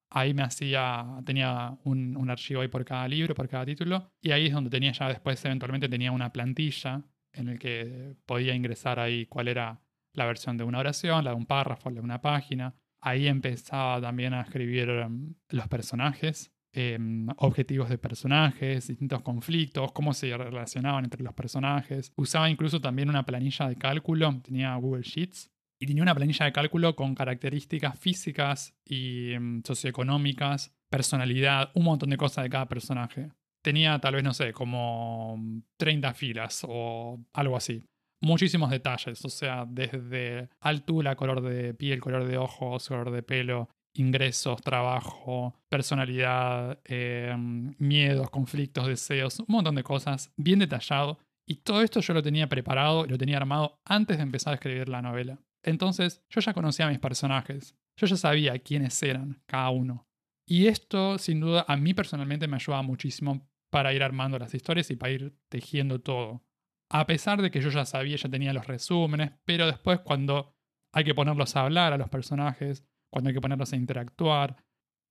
Ahí 0.09 0.33
me 0.33 0.43
hacía, 0.43 1.05
tenía 1.25 1.77
un, 1.83 2.15
un, 2.15 2.29
archivo 2.29 2.61
ahí 2.61 2.69
por 2.69 2.85
cada 2.85 3.07
libro, 3.09 3.35
por 3.35 3.49
cada 3.49 3.65
título, 3.65 4.09
y 4.21 4.31
ahí 4.31 4.45
es 4.45 4.53
donde 4.53 4.69
tenía 4.69 4.93
ya 4.93 5.09
después, 5.09 5.43
eventualmente 5.43 5.89
tenía 5.89 6.13
una 6.13 6.31
plantilla 6.31 7.03
en 7.33 7.49
el 7.49 7.59
que 7.59 8.15
podía 8.25 8.55
ingresar 8.55 9.01
ahí 9.01 9.25
cuál 9.25 9.49
era 9.49 9.81
la 10.13 10.25
versión 10.25 10.57
de 10.57 10.63
una 10.63 10.79
oración, 10.79 11.25
la 11.25 11.31
de 11.31 11.35
un 11.35 11.45
párrafo, 11.45 11.89
la 11.89 11.95
de 11.95 12.01
una 12.01 12.21
página. 12.21 12.73
Ahí 13.01 13.27
empezaba 13.27 13.99
también 13.99 14.33
a 14.33 14.41
escribir 14.41 14.89
em, 14.89 15.35
los 15.49 15.67
personajes, 15.67 16.53
em, 16.77 17.27
objetivos 17.37 17.89
de 17.89 17.97
personajes, 17.97 18.87
distintos 18.87 19.23
conflictos, 19.23 19.91
cómo 19.93 20.13
se 20.13 20.37
relacionaban 20.37 21.05
entre 21.05 21.23
los 21.23 21.33
personajes. 21.33 22.13
Usaba 22.15 22.51
incluso 22.51 22.79
también 22.79 23.09
una 23.09 23.25
planilla 23.25 23.67
de 23.67 23.75
cálculo, 23.77 24.39
tenía 24.43 24.75
Google 24.75 25.01
Sheets, 25.01 25.49
y 25.79 25.87
tenía 25.87 26.03
una 26.03 26.13
planilla 26.13 26.45
de 26.45 26.51
cálculo 26.51 26.95
con 26.95 27.15
características 27.15 27.99
físicas 27.99 28.75
y 28.85 29.31
em, 29.31 29.63
socioeconómicas, 29.63 30.75
personalidad, 30.89 31.71
un 31.73 31.85
montón 31.85 32.11
de 32.11 32.17
cosas 32.17 32.43
de 32.43 32.49
cada 32.51 32.67
personaje. 32.67 33.31
Tenía 33.63 33.97
tal 33.99 34.13
vez, 34.13 34.23
no 34.23 34.33
sé, 34.33 34.53
como 34.53 35.39
30 35.77 36.13
filas 36.13 36.63
o 36.67 37.19
algo 37.33 37.57
así. 37.57 37.83
Muchísimos 38.21 38.69
detalles, 38.69 39.23
o 39.25 39.29
sea, 39.29 39.65
desde 39.67 40.49
altura, 40.59 41.15
color 41.15 41.41
de 41.41 41.73
piel, 41.73 41.99
color 41.99 42.25
de 42.25 42.37
ojos, 42.37 42.87
color 42.87 43.11
de 43.11 43.23
pelo, 43.23 43.69
ingresos, 43.99 44.61
trabajo, 44.61 45.55
personalidad, 45.69 46.79
em, 46.85 47.75
miedos, 47.77 48.29
conflictos, 48.29 48.87
deseos, 48.87 49.39
un 49.39 49.45
montón 49.49 49.75
de 49.75 49.83
cosas, 49.83 50.31
bien 50.37 50.59
detallado. 50.59 51.19
Y 51.45 51.57
todo 51.57 51.81
esto 51.81 52.01
yo 52.01 52.13
lo 52.13 52.21
tenía 52.21 52.47
preparado 52.49 53.05
lo 53.05 53.17
tenía 53.17 53.37
armado 53.37 53.79
antes 53.85 54.17
de 54.17 54.23
empezar 54.23 54.51
a 54.51 54.55
escribir 54.55 54.89
la 54.89 55.01
novela. 55.01 55.39
Entonces 55.63 56.23
yo 56.29 56.41
ya 56.41 56.53
conocía 56.53 56.85
a 56.87 56.89
mis 56.89 56.99
personajes, 56.99 57.75
yo 57.97 58.07
ya 58.07 58.15
sabía 58.15 58.59
quiénes 58.59 59.01
eran 59.01 59.41
cada 59.45 59.69
uno. 59.69 60.07
Y 60.45 60.67
esto, 60.67 61.17
sin 61.17 61.41
duda, 61.41 61.65
a 61.67 61.75
mí 61.75 61.93
personalmente 61.93 62.47
me 62.47 62.55
ayuda 62.55 62.81
muchísimo 62.81 63.49
para 63.69 63.93
ir 63.93 64.01
armando 64.01 64.39
las 64.39 64.53
historias 64.53 64.89
y 64.91 64.95
para 64.95 65.11
ir 65.11 65.37
tejiendo 65.49 65.99
todo. 65.99 66.43
A 66.89 67.05
pesar 67.05 67.41
de 67.41 67.51
que 67.51 67.59
yo 67.59 67.69
ya 67.69 67.85
sabía, 67.85 68.15
ya 68.15 68.29
tenía 68.29 68.53
los 68.53 68.65
resúmenes, 68.65 69.31
pero 69.43 69.65
después 69.65 69.99
cuando 69.99 70.55
hay 70.93 71.03
que 71.03 71.13
ponerlos 71.13 71.55
a 71.55 71.63
hablar 71.63 71.91
a 71.91 71.97
los 71.97 72.09
personajes, 72.09 72.86
cuando 73.09 73.29
hay 73.29 73.33
que 73.33 73.41
ponerlos 73.41 73.73
a 73.73 73.75
interactuar, 73.75 74.57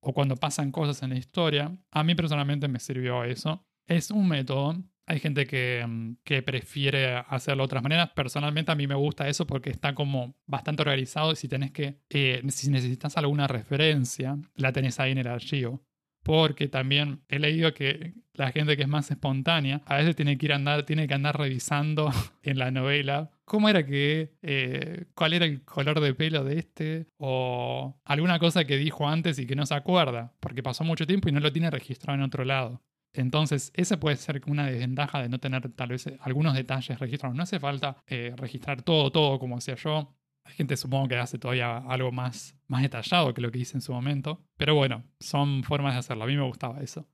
o 0.00 0.12
cuando 0.12 0.36
pasan 0.36 0.70
cosas 0.70 1.02
en 1.02 1.10
la 1.10 1.16
historia, 1.16 1.76
a 1.90 2.04
mí 2.04 2.14
personalmente 2.14 2.68
me 2.68 2.78
sirvió 2.78 3.24
eso. 3.24 3.66
Es 3.86 4.10
un 4.10 4.28
método 4.28 4.76
hay 5.06 5.20
gente 5.20 5.46
que, 5.46 5.84
mm, 5.86 6.16
que, 6.24 6.42
prefiere 6.42 7.16
hacerlo 7.28 7.62
de 7.62 7.66
otras 7.66 7.82
maneras. 7.82 8.10
Personalmente 8.14 8.72
a 8.72 8.74
mí 8.74 8.86
me 8.86 8.94
gusta 8.96 9.28
eso 9.28 9.46
porque 9.46 9.70
está 9.70 9.94
como 9.94 10.34
bastante 10.46 10.82
organizado 10.82 11.32
y 11.32 11.36
si 11.36 11.48
tenés 11.48 11.70
que, 11.70 12.00
eh, 12.10 12.42
si 12.48 12.70
necesitas 12.70 13.16
alguna 13.16 13.46
referencia, 13.46 14.36
la 14.56 14.72
tenés 14.72 14.98
ahí 14.98 15.12
en 15.12 15.18
el 15.18 15.28
archivo. 15.28 15.82
Porque 16.24 16.66
también 16.66 17.22
he 17.28 17.38
leído 17.38 17.72
que 17.72 18.14
la 18.34 18.50
gente 18.50 18.76
que 18.76 18.82
es 18.82 18.88
más 18.88 19.10
espontánea 19.10 19.82
a 19.86 19.96
veces 19.98 20.16
tiene 20.16 20.36
que 20.38 20.46
ir 20.46 20.52
andar, 20.52 20.84
tiene 20.84 21.06
que 21.06 21.14
andar 21.14 21.38
revisando 21.38 22.10
en 22.42 22.58
la 22.58 22.72
novela 22.72 23.30
cómo 23.46 23.68
era 23.68 23.86
que, 23.86 24.36
eh, 24.42 25.06
cuál 25.14 25.32
era 25.32 25.46
el 25.46 25.64
color 25.64 26.00
de 26.00 26.12
pelo 26.14 26.44
de 26.44 26.58
este 26.58 27.06
o 27.16 27.98
alguna 28.04 28.38
cosa 28.38 28.64
que 28.64 28.76
dijo 28.76 29.08
antes 29.08 29.38
y 29.38 29.46
que 29.46 29.56
no 29.56 29.64
se 29.64 29.74
acuerda 29.74 30.34
porque 30.40 30.62
pasó 30.62 30.84
mucho 30.84 31.06
tiempo 31.06 31.28
y 31.28 31.32
no 31.32 31.40
lo 31.40 31.52
tiene 31.52 31.70
registrado 31.70 32.18
en 32.18 32.24
otro 32.24 32.44
lado. 32.44 32.82
Entonces, 33.14 33.72
esa 33.74 33.98
puede 33.98 34.16
ser 34.16 34.42
una 34.46 34.66
desventaja 34.66 35.22
de 35.22 35.30
no 35.30 35.38
tener 35.38 35.72
tal 35.72 35.88
vez 35.88 36.06
algunos 36.20 36.54
detalles 36.54 36.98
registrados. 36.98 37.34
No 37.34 37.44
hace 37.44 37.58
falta 37.58 37.96
eh, 38.06 38.34
registrar 38.36 38.82
todo, 38.82 39.10
todo 39.10 39.38
como 39.38 39.56
hacía 39.56 39.76
yo. 39.76 40.14
Hay 40.44 40.54
gente, 40.54 40.76
supongo, 40.76 41.08
que 41.08 41.16
hace 41.16 41.38
todavía 41.38 41.78
algo 41.78 42.12
más, 42.12 42.56
más 42.66 42.82
detallado 42.82 43.32
que 43.32 43.40
lo 43.40 43.50
que 43.50 43.60
hice 43.60 43.78
en 43.78 43.80
su 43.80 43.92
momento. 43.92 44.44
Pero 44.58 44.74
bueno, 44.74 45.04
son 45.18 45.62
formas 45.62 45.94
de 45.94 46.00
hacerlo. 46.00 46.24
A 46.24 46.26
mí 46.26 46.36
me 46.36 46.42
gustaba 46.42 46.82
eso. 46.82 47.08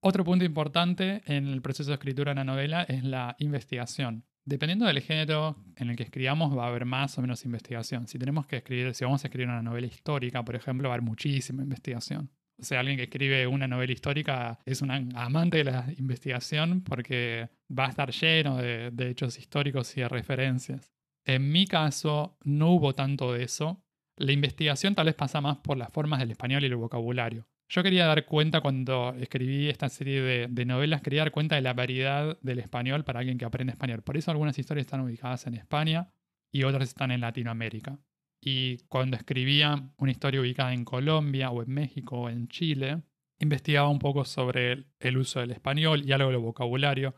Otro 0.00 0.24
punto 0.24 0.44
importante 0.44 1.22
en 1.26 1.46
el 1.46 1.62
proceso 1.62 1.90
de 1.90 1.94
escritura 1.94 2.30
de 2.34 2.40
una 2.40 2.52
novela 2.52 2.82
es 2.82 3.04
la 3.04 3.36
investigación. 3.38 4.24
Dependiendo 4.44 4.86
del 4.86 5.00
género 5.00 5.56
en 5.76 5.90
el 5.90 5.96
que 5.96 6.02
escribamos, 6.02 6.56
va 6.56 6.64
a 6.64 6.68
haber 6.68 6.84
más 6.84 7.16
o 7.16 7.22
menos 7.22 7.44
investigación. 7.44 8.08
Si 8.08 8.18
tenemos 8.18 8.46
que 8.46 8.56
escribir, 8.56 8.92
si 8.94 9.04
vamos 9.04 9.22
a 9.22 9.28
escribir 9.28 9.48
una 9.48 9.62
novela 9.62 9.86
histórica, 9.86 10.44
por 10.44 10.56
ejemplo, 10.56 10.88
va 10.88 10.94
a 10.94 10.96
haber 10.96 11.06
muchísima 11.06 11.62
investigación. 11.62 12.30
O 12.58 12.64
sea, 12.64 12.80
alguien 12.80 12.96
que 12.96 13.04
escribe 13.04 13.46
una 13.46 13.68
novela 13.68 13.92
histórica 13.92 14.58
es 14.64 14.82
un 14.82 14.90
amante 15.16 15.58
de 15.58 15.64
la 15.64 15.86
investigación 15.96 16.82
porque 16.82 17.48
va 17.76 17.86
a 17.86 17.90
estar 17.90 18.10
lleno 18.10 18.56
de, 18.56 18.90
de 18.90 19.10
hechos 19.10 19.38
históricos 19.38 19.96
y 19.96 20.00
de 20.00 20.08
referencias. 20.08 20.92
En 21.24 21.50
mi 21.50 21.66
caso, 21.66 22.36
no 22.44 22.70
hubo 22.70 22.94
tanto 22.94 23.32
de 23.32 23.44
eso. 23.44 23.84
La 24.16 24.32
investigación 24.32 24.94
tal 24.94 25.06
vez 25.06 25.14
pasa 25.14 25.40
más 25.40 25.58
por 25.58 25.76
las 25.76 25.92
formas 25.92 26.18
del 26.18 26.32
español 26.32 26.64
y 26.64 26.66
el 26.66 26.76
vocabulario. 26.76 27.46
Yo 27.72 27.82
quería 27.82 28.04
dar 28.04 28.26
cuenta 28.26 28.60
cuando 28.60 29.14
escribí 29.18 29.70
esta 29.70 29.88
serie 29.88 30.20
de, 30.46 30.64
novelas, 30.66 31.00
quería 31.00 31.22
dar 31.22 31.32
cuenta 31.32 31.54
de 31.54 31.62
la 31.62 31.72
variedad 31.72 32.38
del 32.42 32.58
español 32.58 33.02
para 33.02 33.20
alguien 33.20 33.38
que 33.38 33.46
aprende 33.46 33.72
español. 33.72 34.02
Por 34.02 34.18
eso 34.18 34.30
algunas 34.30 34.58
historias 34.58 34.84
están 34.84 35.00
ubicadas 35.00 35.46
en 35.46 35.54
España 35.54 36.12
y 36.52 36.64
otras 36.64 36.90
están 36.90 37.12
en 37.12 37.22
Latinoamérica. 37.22 37.98
Y 38.42 38.76
cuando 38.88 39.16
escribía 39.16 39.90
una 39.96 40.10
historia 40.10 40.42
ubicada 40.42 40.74
en 40.74 40.84
Colombia 40.84 41.48
o 41.48 41.62
en 41.62 41.70
México 41.70 42.20
o 42.20 42.28
en 42.28 42.48
Chile, 42.48 43.04
investigaba 43.38 43.88
un 43.88 44.00
poco 44.00 44.26
sobre 44.26 44.84
el 45.00 45.16
uso 45.16 45.40
del 45.40 45.52
español 45.52 46.02
y 46.04 46.12
algo 46.12 46.28
del 46.28 46.40
vocabulario. 46.40 47.14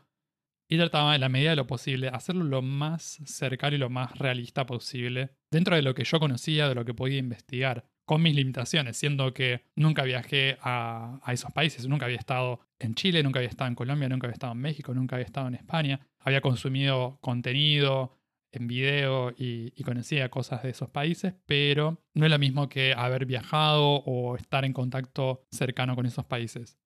Y 0.69 0.77
trataba 0.77 1.15
en 1.15 1.21
la 1.21 1.27
medida 1.27 1.49
de 1.49 1.57
lo 1.57 1.67
posible 1.67 2.07
hacerlo 2.07 2.45
lo 2.45 2.61
más 2.61 3.19
cercano 3.25 3.75
y 3.75 3.79
lo 3.79 3.89
más 3.89 4.17
realista 4.17 4.65
posible 4.65 5.31
dentro 5.51 5.75
de 5.75 5.81
lo 5.81 5.93
que 5.93 6.05
yo 6.05 6.17
conocía, 6.21 6.69
de 6.69 6.75
lo 6.75 6.85
que 6.85 6.93
podía 6.93 7.17
investigar, 7.17 7.89
con 8.05 8.21
mis 8.21 8.35
limitaciones, 8.35 8.97
siendo 8.97 9.33
que 9.33 9.63
nunca 9.75 10.03
viajé 10.03 10.57
a, 10.61 11.19
a, 11.23 11.33
esos 11.33 11.51
países, 11.51 11.87
nunca 11.87 12.05
había 12.05 12.17
estado 12.17 12.59
en 12.79 12.95
Chile, 12.95 13.23
nunca 13.23 13.39
había 13.39 13.49
estado 13.49 13.67
en 13.67 13.75
Colombia, 13.75 14.07
nunca 14.07 14.27
había 14.27 14.35
estado 14.35 14.53
en 14.53 14.59
México, 14.59 14.93
nunca 14.93 15.15
había 15.15 15.25
estado 15.25 15.47
en 15.47 15.55
España, 15.55 16.07
había 16.19 16.41
consumido 16.41 17.17
contenido, 17.21 18.17
en 18.55 18.67
video 18.67 19.33
y, 19.37 19.71
conocía 19.83 20.29
cosas 20.29 20.63
de 20.63 20.69
esos 20.69 20.89
países, 20.89 21.33
pero 21.45 22.01
no 22.13 22.25
es 22.25 22.31
lo 22.31 22.39
mismo 22.39 22.69
que 22.69 22.93
haber 22.93 23.25
viajado 23.25 23.97
o 24.05 24.35
estar 24.35 24.65
en 24.65 24.73
contacto 24.73 25.45
cercano 25.51 25.95
con 25.95 26.05
esos 26.05 26.25
países. 26.25 26.77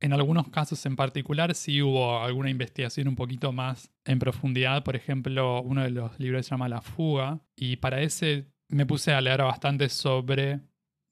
En 0.00 0.12
algunos 0.12 0.48
casos 0.50 0.84
en 0.84 0.94
particular 0.94 1.54
sí 1.54 1.80
hubo 1.80 2.22
alguna 2.22 2.50
investigación 2.50 3.08
un 3.08 3.16
poquito 3.16 3.52
más 3.52 3.90
en 4.04 4.18
profundidad. 4.18 4.84
Por 4.84 4.94
ejemplo, 4.94 5.62
uno 5.62 5.82
de 5.82 5.90
los 5.90 6.20
libros 6.20 6.44
se 6.44 6.50
llama 6.50 6.68
La 6.68 6.82
fuga 6.82 7.40
y 7.56 7.76
para 7.76 8.02
ese 8.02 8.52
me 8.68 8.86
puse 8.86 9.12
a 9.12 9.20
leer 9.20 9.42
bastante 9.42 9.88
sobre 9.88 10.60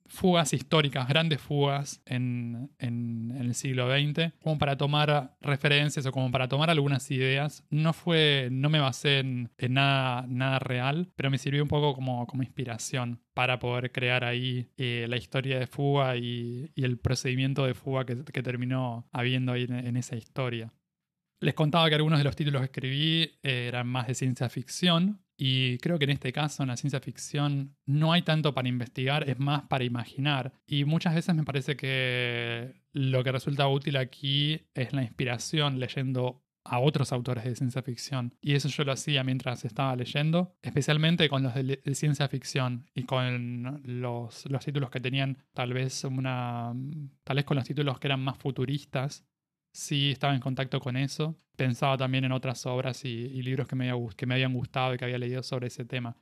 fugas 0.07 0.53
históricas, 0.53 1.09
grandes 1.09 1.40
fugas 1.40 2.03
en, 2.07 2.71
el 2.79 3.55
siglo 3.55 3.88
XX, 3.88 4.33
como 4.43 4.59
para 4.59 4.77
tomar 4.77 5.37
referencias 5.40 6.07
o 6.07 6.12
como 6.12 6.31
para 6.31 6.49
tomar 6.49 6.71
algunas 6.71 7.11
ideas. 7.11 7.64
No 7.71 7.93
fue, 7.93 8.49
no 8.51 8.69
me 8.69 8.81
basé 8.81 9.21
en, 9.21 9.51
nada, 9.71 10.27
nada 10.29 10.59
real, 10.59 11.11
pero 11.17 11.31
me 11.31 11.38
sirvió 11.38 11.62
un 11.62 11.69
poco 11.69 11.95
como, 11.95 12.27
como 12.27 12.43
inspiración 12.43 13.21
para 13.35 13.59
poder 13.59 13.93
crear 13.93 14.25
ahí 14.25 14.69
eh, 14.77 15.07
la 15.09 15.17
historia 15.17 15.59
de 15.59 15.67
fuga 15.67 16.17
y, 16.17 16.71
el 16.77 16.99
procedimiento 16.99 17.64
de 17.64 17.75
fuga 17.75 18.05
que, 18.05 18.43
terminó 18.43 19.09
habiendo 19.12 19.53
ahí 19.53 19.64
en 19.69 19.97
esa 19.97 20.17
historia. 20.17 20.73
Les 21.40 21.55
contaba 21.55 21.88
que 21.88 21.95
algunos 21.95 22.19
de 22.19 22.25
los 22.25 22.37
títulos 22.37 22.61
que 22.61 22.67
escribí 22.67 23.38
eran 23.43 23.87
más 23.87 24.07
de 24.07 24.14
ciencia 24.14 24.49
ficción, 24.49 25.24
y 25.37 25.79
creo 25.79 25.99
que 25.99 26.05
en 26.05 26.11
este 26.11 26.33
caso, 26.33 26.62
en 26.62 26.68
la 26.68 26.77
ciencia 26.77 27.01
ficción, 27.01 27.77
no 27.87 28.12
hay 28.12 28.23
tanto 28.23 28.55
para 28.55 28.68
investigar, 28.68 29.29
es 29.29 29.38
más 29.38 29.62
para 29.62 29.85
imaginar. 29.85 30.53
Y 30.66 30.85
muchas 30.85 31.14
veces 31.14 31.35
me 31.35 31.44
parece 31.44 31.77
que 31.77 32.83
lo 32.92 33.25
que 33.25 33.33
resulta 33.33 33.66
útil 33.68 33.97
aquí 33.97 34.61
es 34.75 34.92
la 34.92 35.03
inspiración 35.03 35.81
leyendo 35.81 36.44
a 36.64 36.79
otros 36.79 37.12
autores 37.12 37.44
de 37.44 37.55
ciencia 37.55 37.83
ficción. 37.83 38.35
Y 38.40 38.55
eso 38.55 38.68
yo 38.68 38.85
lo 38.85 38.92
hacía 38.92 39.23
mientras 39.23 39.64
estaba 39.64 39.94
leyendo, 39.97 40.57
especialmente 40.62 41.29
con 41.29 41.42
los 41.42 41.55
de, 41.55 41.81
ciencia 41.94 42.29
ficción 42.29 42.87
y 42.94 43.03
con 43.05 43.83
los, 43.85 44.49
los, 44.51 44.64
títulos 44.64 44.90
que 44.90 45.01
tenían 45.01 45.38
tal 45.53 45.75
vez 45.75 46.05
una... 46.05 46.73
tal 47.23 47.37
vez 47.37 47.44
con 47.44 47.57
los 47.57 47.66
títulos 47.66 47.99
que 47.99 48.07
eran 48.07 48.20
más 48.20 48.38
futuristas 48.38 49.25
sí 49.75 50.13
estaba 50.13 50.35
en 50.35 50.41
contacto 50.41 50.81
con 50.81 50.97
eso. 50.97 51.37
Pensaba 51.57 51.97
también 51.99 52.25
en 52.25 52.33
otras 52.33 52.65
obras 52.65 53.05
y, 53.05 53.43
libros 53.43 53.69
que 53.69 53.77
me, 53.77 53.93
que 54.17 54.27
me 54.27 54.35
habían 54.35 54.55
gustado 54.55 54.95
y 54.95 54.99
que 54.99 55.05
había 55.05 55.19
leído 55.19 55.43
sobre 55.43 55.67
ese 55.67 55.85
tema. 55.85 56.17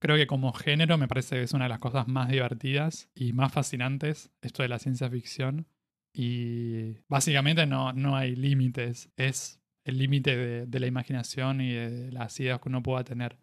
Creo 0.00 0.16
que 0.16 0.26
como 0.26 0.52
género 0.52 0.98
me 0.98 1.06
parece 1.06 1.36
que 1.36 1.42
es 1.42 1.52
una 1.52 1.66
de 1.66 1.68
las 1.68 1.78
cosas 1.78 2.08
más 2.08 2.28
divertidas 2.28 3.08
y 3.14 3.32
más 3.34 3.52
fascinantes, 3.52 4.32
esto 4.40 4.62
de 4.62 4.68
la 4.68 4.78
ciencia 4.78 5.08
ficción. 5.08 5.66
Y 6.12 6.98
básicamente 7.08 7.66
no, 7.66 7.92
no 7.92 8.16
hay 8.16 8.34
límites, 8.34 9.10
es 9.16 9.60
el 9.84 9.98
límite 9.98 10.36
de, 10.36 10.66
de, 10.66 10.80
la 10.80 10.86
imaginación 10.86 11.60
y 11.60 11.72
de 11.72 12.12
las 12.12 12.38
ideas 12.40 12.60
que 12.60 12.68
uno 12.68 12.82
pueda 12.82 13.04
tener. 13.04 13.38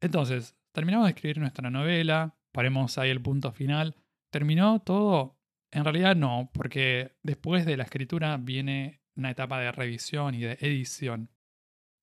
Entonces, 0.00 0.56
terminamos 0.72 1.06
de 1.06 1.12
escribir 1.12 1.38
nuestra 1.38 1.70
novela, 1.70 2.36
paremos 2.52 2.98
ahí 2.98 3.10
el 3.10 3.20
punto 3.20 3.52
final. 3.52 3.96
Terminó 4.30 4.80
todo 4.80 5.36
en 5.74 5.84
realidad 5.84 6.14
no, 6.14 6.50
porque 6.52 7.12
después 7.22 7.66
de 7.66 7.76
la 7.76 7.84
escritura 7.84 8.36
viene 8.36 9.00
una 9.16 9.30
etapa 9.30 9.58
de 9.60 9.72
revisión 9.72 10.34
y 10.34 10.40
de 10.40 10.56
edición. 10.60 11.30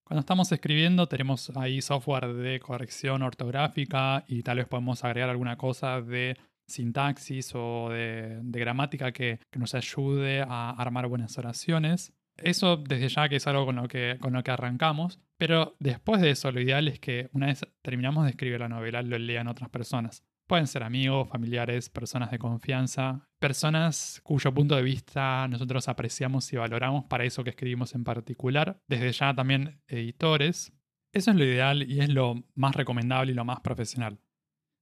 Cuando 0.04 0.20
estamos 0.20 0.52
escribiendo 0.52 1.08
tenemos 1.08 1.50
ahí 1.56 1.80
software 1.80 2.34
de 2.34 2.60
corrección 2.60 3.22
ortográfica 3.22 4.24
y 4.28 4.42
tal 4.42 4.58
vez 4.58 4.66
podemos 4.66 5.02
agregar 5.04 5.30
alguna 5.30 5.56
cosa 5.56 6.02
de 6.02 6.36
sintaxis 6.66 7.52
o 7.54 7.88
de, 7.88 8.40
gramática 8.42 9.12
que, 9.12 9.40
nos 9.56 9.74
ayude 9.74 10.42
a 10.42 10.70
armar 10.70 11.06
buenas 11.06 11.38
oraciones. 11.38 12.12
Eso 12.36 12.76
desde 12.76 13.08
ya 13.08 13.28
que 13.28 13.36
es 13.36 13.46
algo 13.46 13.64
con 13.64 13.76
lo 13.76 13.88
que, 13.88 14.18
con 14.20 14.34
lo 14.34 14.42
que 14.42 14.50
arrancamos, 14.50 15.18
pero 15.38 15.76
después 15.80 16.20
de 16.20 16.30
eso 16.30 16.52
lo 16.52 16.60
ideal 16.60 16.88
es 16.88 17.00
que 17.00 17.30
una 17.32 17.46
vez 17.46 17.66
terminamos 17.82 18.24
de 18.24 18.30
escribir 18.30 18.60
la 18.60 18.68
novela 18.68 19.02
lo 19.02 19.18
lean 19.18 19.48
otras 19.48 19.70
personas. 19.70 20.24
Pueden 20.52 20.66
ser 20.66 20.82
amigos, 20.82 21.30
familiares, 21.30 21.88
personas 21.88 22.30
de 22.30 22.38
confianza, 22.38 23.26
personas 23.38 24.20
cuyo 24.22 24.52
punto 24.52 24.76
de 24.76 24.82
vista 24.82 25.48
nosotros 25.48 25.88
apreciamos 25.88 26.52
y 26.52 26.58
valoramos 26.58 27.06
para 27.06 27.24
eso 27.24 27.42
que 27.42 27.48
escribimos 27.48 27.94
en 27.94 28.04
particular, 28.04 28.78
desde 28.86 29.12
ya 29.12 29.34
también 29.34 29.80
editores. 29.86 30.70
Eso 31.10 31.30
es 31.30 31.38
lo 31.38 31.44
ideal 31.46 31.90
y 31.90 32.00
es 32.00 32.10
lo 32.10 32.34
más 32.54 32.76
recomendable 32.76 33.32
y 33.32 33.34
lo 33.34 33.46
más 33.46 33.60
profesional. 33.60 34.18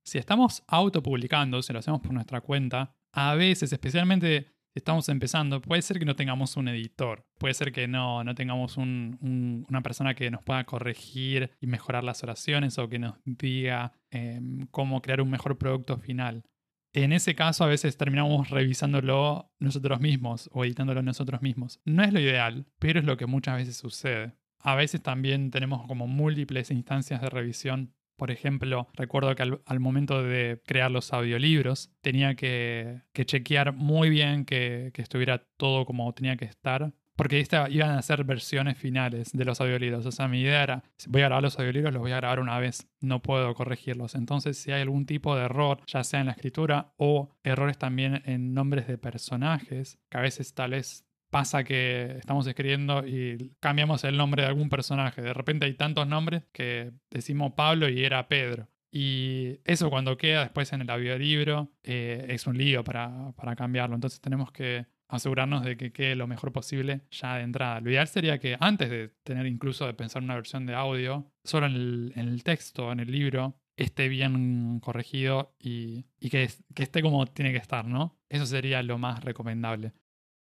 Si 0.05 0.19
estamos 0.19 0.65
autopublicando, 0.67 1.63
si 1.63 1.73
lo 1.73 1.79
hacemos 1.79 2.01
por 2.01 2.15
nuestra 2.15 2.41
cuenta, 2.41 2.97
a 3.13 3.37
veces, 3.37 3.73
especialmente 3.73 4.49
estamos 4.75 5.09
empezando, 5.09 5.61
puede 5.61 5.83
ser 5.83 6.01
que 6.01 6.05
no 6.05 6.17
tengamos 6.17 6.57
un 6.57 6.67
editor, 6.67 7.29
puede 7.39 7.55
ser 7.55 7.71
que 7.71 7.87
no, 7.87 8.25
no 8.25 8.35
tengamos 8.35 8.77
una 8.77 9.83
persona 9.85 10.15
que 10.17 10.33
nos 10.33 10.43
pueda 10.43 10.65
corregir 10.65 11.53
y 11.61 11.69
mejorar 11.69 12.03
las 12.03 12.25
oraciones 12.25 12.77
o 12.79 12.89
que 12.89 12.99
nos 12.99 13.15
diga 13.25 13.93
em, 14.11 14.67
cómo 14.71 15.03
crear 15.03 15.21
un 15.21 15.31
mejor 15.31 15.59
producto 15.59 15.99
final. 15.99 16.45
En 16.93 17.13
ese 17.13 17.35
caso 17.35 17.65
a 17.65 17.69
veces 17.69 17.97
terminamos 17.97 18.51
revisándolo 18.51 19.53
nosotros 19.61 20.01
mismos 20.01 20.51
o 20.53 20.65
editándolo 20.65 21.03
nosotros 21.03 21.41
mismos. 21.43 21.81
No 21.85 22.03
es 22.03 22.13
lo 22.13 22.21
ideal, 22.21 22.67
pero 22.79 22.99
es 22.99 23.07
lo 23.07 23.17
que 23.17 23.27
muchas 23.27 23.57
veces 23.57 23.77
sucede. 23.77 24.35
A 24.59 24.75
veces 24.75 25.03
también 25.03 25.51
tenemos 25.51 25.87
como 25.87 26.07
múltiples 26.07 26.71
instancias 26.71 27.21
de 27.21 27.31
revisión 27.31 27.95
por 28.21 28.31
ejemplo, 28.31 28.87
recuerdo 28.93 29.35
que 29.35 29.43
al, 29.65 29.81
momento 29.81 30.23
de 30.23 30.61
crear 30.67 30.91
los 30.91 31.11
audiolibros 31.15 31.91
tenía 32.03 32.35
que, 32.35 33.01
chequear 33.15 33.73
muy 33.73 34.11
bien 34.11 34.45
que, 34.45 34.93
estuviera 34.95 35.47
todo 35.57 35.87
como 35.87 36.13
tenía 36.13 36.37
que 36.37 36.45
estar. 36.45 36.93
Porque 37.21 37.47
iban 37.69 37.91
a 37.91 38.01
ser 38.01 38.25
versiones 38.25 38.79
finales 38.79 39.33
de 39.33 39.45
los 39.45 39.61
audiolibros. 39.61 40.07
O 40.07 40.11
sea, 40.11 40.27
mi 40.27 40.41
idea 40.41 40.63
era, 40.63 40.85
voy 41.07 41.21
a 41.21 41.27
grabar 41.27 41.43
los 41.43 41.59
audiolibros, 41.59 41.93
los 41.93 42.01
voy 42.01 42.13
a 42.13 42.17
grabar 42.17 42.41
una 42.41 42.59
vez, 42.59 42.89
no 43.01 43.21
puedo 43.21 43.53
corregirlos. 43.55 44.15
Entonces, 44.15 44.57
si 44.57 44.73
hay 44.73 44.81
algún 44.81 45.05
tipo 45.05 45.37
de 45.37 45.45
error, 45.45 45.83
ya 45.87 46.03
sea 46.03 46.21
en 46.21 46.27
la 46.27 46.33
escritura 46.33 46.95
o 46.97 47.37
errores 47.45 47.77
también 47.77 48.23
en 48.25 48.55
nombres 48.55 48.87
de 48.87 48.97
personajes, 48.97 49.99
que 50.09 50.17
a 50.17 50.23
veces 50.23 50.55
tal 50.55 50.71
vez 50.71 51.05
pasa 51.29 51.63
que 51.63 52.17
estamos 52.19 52.47
escribiendo 52.47 53.07
y 53.07 53.53
cambiamos 53.61 54.03
el 54.05 54.17
nombre 54.17 54.43
de 54.43 54.49
algún 54.49 54.71
personaje. 54.71 55.21
De 55.21 55.35
repente 55.35 55.67
hay 55.67 55.75
tantos 55.75 56.07
nombres 56.07 56.45
que 56.53 56.93
decimos 57.11 57.53
Pablo 57.55 57.91
y 57.91 58.03
era 58.03 58.29
Pedro. 58.29 58.69
Y 58.93 59.61
eso 59.65 59.89
cuando 59.91 60.17
queda 60.17 60.41
después 60.41 60.73
en 60.73 60.81
el 60.81 60.91
audiolibro 60.91 61.71
eh, 61.85 62.27
es 62.29 62.47
un 62.47 62.59
lío 62.59 62.83
para, 62.83 63.33
cambiarlo. 63.57 63.95
Entonces 63.95 64.21
tenemos 64.21 64.51
que 64.51 64.87
asegurarnos 65.11 65.65
de 65.65 65.77
que 65.77 65.93
quede 65.93 66.17
lo 66.17 66.27
mejor 66.27 66.53
posible 66.53 67.03
ya 67.11 67.37
de 67.37 67.43
entrada. 67.43 67.81
Lo 67.81 67.91
ideal 67.91 68.09
sería 68.09 68.39
que 68.39 68.57
antes 68.61 68.91
de 68.91 69.09
tener 69.23 69.47
incluso 69.47 69.87
de 69.87 69.95
pensar 69.95 70.23
una 70.23 70.35
versión 70.35 70.67
de 70.67 70.75
audio, 70.75 71.31
solo 71.45 71.67
en 71.67 72.13
el, 72.17 72.43
texto, 72.45 72.93
en 72.93 73.01
el 73.01 73.11
libro, 73.11 73.57
esté 73.77 74.09
bien 74.09 74.81
corregido 74.81 75.55
y, 75.59 76.05
que, 76.21 76.49
que, 76.75 76.83
esté 76.83 77.03
como 77.03 77.27
tiene 77.27 77.53
que 77.53 77.59
estar, 77.59 77.87
¿no? 77.87 78.19
Eso 78.29 78.47
sería 78.47 78.83
lo 78.83 78.99
más 78.99 79.25
recomendable. 79.25 79.93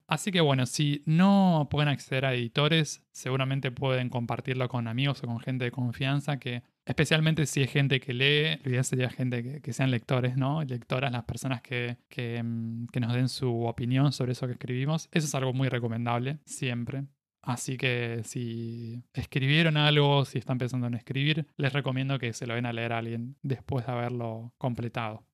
Así 0.06 0.33
que 0.33 0.40
bueno, 0.40 0.66
si 0.66 1.04
no 1.06 1.68
pueden 1.70 1.88
acceder 1.88 2.24
a 2.24 2.35
editores, 2.35 3.04
seguramente 3.12 3.70
pueden 3.70 4.09
compartirlo 4.09 4.68
con 4.68 4.88
amigos 4.88 5.22
o 5.22 5.28
con 5.28 5.38
gente 5.38 5.66
de 5.66 5.70
confianza 5.70 6.38
que, 6.38 6.64
especialmente 6.90 7.46
si 7.46 7.62
es 7.62 7.70
gente 7.70 8.00
que 8.00 8.12
lee, 8.12 8.61
la 8.64 8.70
idea 8.70 8.83
sería 8.83 9.11
gente 9.11 9.61
que, 9.62 9.72
sean 9.72 9.92
lectores, 9.92 10.37
¿no? 10.37 10.62
Lectoras, 10.64 11.12
las 11.12 11.22
personas 11.22 11.62
que, 11.62 11.96
mm, 12.42 12.87
que, 12.87 13.00
nos 13.00 13.14
den 13.14 13.29
su 13.29 13.62
opinión 13.64 14.12
sobre 14.12 14.33
eso 14.33 14.46
que 14.46 14.55
escribimos. 14.55 15.09
Eso 15.12 15.26
es 15.26 15.35
algo 15.37 15.53
muy 15.53 15.68
recomendable, 15.68 16.40
siempre. 16.44 17.05
Así 17.42 17.76
que 17.76 18.22
si 18.24 19.03
escribieron 19.14 19.76
algo, 19.76 20.24
si 20.24 20.38
están 20.38 20.59
pensando 20.59 20.88
en 20.88 20.94
escribir, 20.94 21.46
les 21.57 21.72
recomiendo 21.72 22.18
que 22.18 22.33
se 22.33 22.46
lo 22.46 22.55
den 22.55 22.66
a 22.66 22.72
leer 22.72 22.92
a 22.92 22.98
alguien 22.98 23.37
después 23.42 23.87
de 23.87 23.92
haberlo 23.92 24.53
completado. 24.59 25.24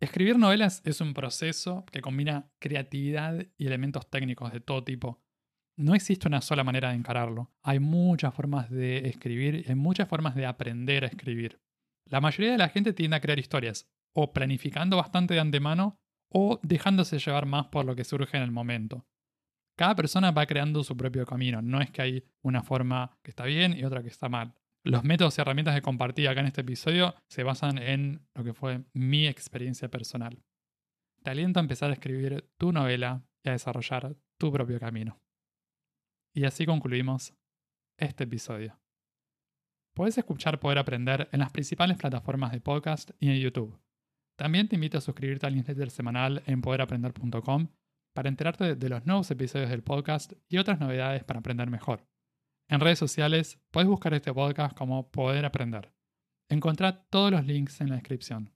Escribir 0.00 0.38
novelas 0.38 0.82
es 0.84 1.00
un 1.00 1.14
proceso 1.14 1.84
que 1.90 2.00
combina 2.00 2.48
creatividad 2.60 3.44
y 3.58 3.66
elementos 3.66 4.08
técnicos 4.08 4.52
de 4.52 4.60
todo 4.60 4.84
tipo. 4.84 5.20
No 5.78 5.94
existe 5.94 6.26
una 6.26 6.40
sola 6.40 6.64
manera 6.64 6.88
de 6.88 6.96
encararlo. 6.96 7.52
Hay 7.62 7.80
muchas 7.80 8.34
formas 8.34 8.70
de 8.70 9.08
escribir 9.08 9.64
y 9.66 9.68
hay 9.68 9.74
muchas 9.74 10.08
formas 10.08 10.34
de 10.34 10.46
aprender 10.46 11.04
a 11.04 11.08
escribir. 11.08 11.60
La 12.06 12.22
mayoría 12.22 12.52
de 12.52 12.58
la 12.58 12.70
gente 12.70 12.94
tiende 12.94 13.16
a 13.16 13.20
crear 13.20 13.38
historias, 13.38 13.86
o 14.14 14.32
planificando 14.32 14.96
bastante 14.96 15.34
de 15.34 15.40
antemano, 15.40 15.98
o 16.30 16.60
dejándose 16.62 17.18
llevar 17.18 17.44
más 17.44 17.66
por 17.66 17.84
lo 17.84 17.94
que 17.94 18.04
surge 18.04 18.38
en 18.38 18.42
el 18.42 18.52
momento. 18.52 19.06
Cada 19.76 19.94
persona 19.94 20.30
va 20.30 20.46
creando 20.46 20.82
su 20.82 20.96
propio 20.96 21.26
camino, 21.26 21.60
no 21.60 21.82
es 21.82 21.90
que 21.90 22.00
hay 22.00 22.24
una 22.42 22.62
forma 22.62 23.18
que 23.22 23.30
está 23.30 23.44
bien 23.44 23.76
y 23.76 23.84
otra 23.84 24.02
que 24.02 24.08
está 24.08 24.30
mal. 24.30 24.54
Los 24.82 25.04
métodos 25.04 25.36
y 25.36 25.40
herramientas 25.42 25.74
que 25.74 25.82
compartí 25.82 26.26
acá 26.26 26.40
en 26.40 26.46
este 26.46 26.62
episodio 26.62 27.14
se 27.28 27.42
basan 27.42 27.76
en 27.76 28.26
lo 28.34 28.44
que 28.44 28.54
fue 28.54 28.84
mi 28.94 29.26
experiencia 29.26 29.90
personal. 29.90 30.42
Te 31.22 31.30
aliento 31.30 31.60
a 31.60 31.62
empezar 31.62 31.90
a 31.90 31.94
escribir 31.94 32.48
tu 32.56 32.72
novela 32.72 33.26
y 33.42 33.50
a 33.50 33.52
desarrollar 33.52 34.16
tu 34.38 34.50
propio 34.52 34.78
camino. 34.80 35.20
Y 36.36 36.44
así 36.44 36.66
concluimos 36.66 37.32
este 37.98 38.24
episodio. 38.24 38.78
Puedes 39.94 40.18
escuchar 40.18 40.60
Poder 40.60 40.76
Aprender 40.76 41.30
en 41.32 41.40
las 41.40 41.50
principales 41.50 41.96
plataformas 41.96 42.52
de 42.52 42.60
podcast 42.60 43.12
y 43.18 43.30
en 43.30 43.40
YouTube. 43.40 43.80
También 44.38 44.68
te 44.68 44.74
invito 44.74 44.98
a 44.98 45.00
suscribirte 45.00 45.46
al 45.46 45.54
newsletter 45.54 45.90
semanal 45.90 46.42
en 46.44 46.60
poderaprender.com 46.60 47.68
para 48.14 48.28
enterarte 48.28 48.76
de 48.76 48.88
los 48.90 49.06
nuevos 49.06 49.30
episodios 49.30 49.70
del 49.70 49.82
podcast 49.82 50.34
y 50.46 50.58
otras 50.58 50.78
novedades 50.78 51.24
para 51.24 51.40
aprender 51.40 51.70
mejor. 51.70 52.06
En 52.68 52.80
redes 52.80 52.98
sociales 52.98 53.58
puedes 53.70 53.88
buscar 53.88 54.12
este 54.12 54.34
podcast 54.34 54.76
como 54.76 55.10
Poder 55.10 55.46
Aprender. 55.46 55.94
Encontrá 56.50 57.06
todos 57.08 57.30
los 57.30 57.46
links 57.46 57.80
en 57.80 57.88
la 57.88 57.94
descripción. 57.94 58.52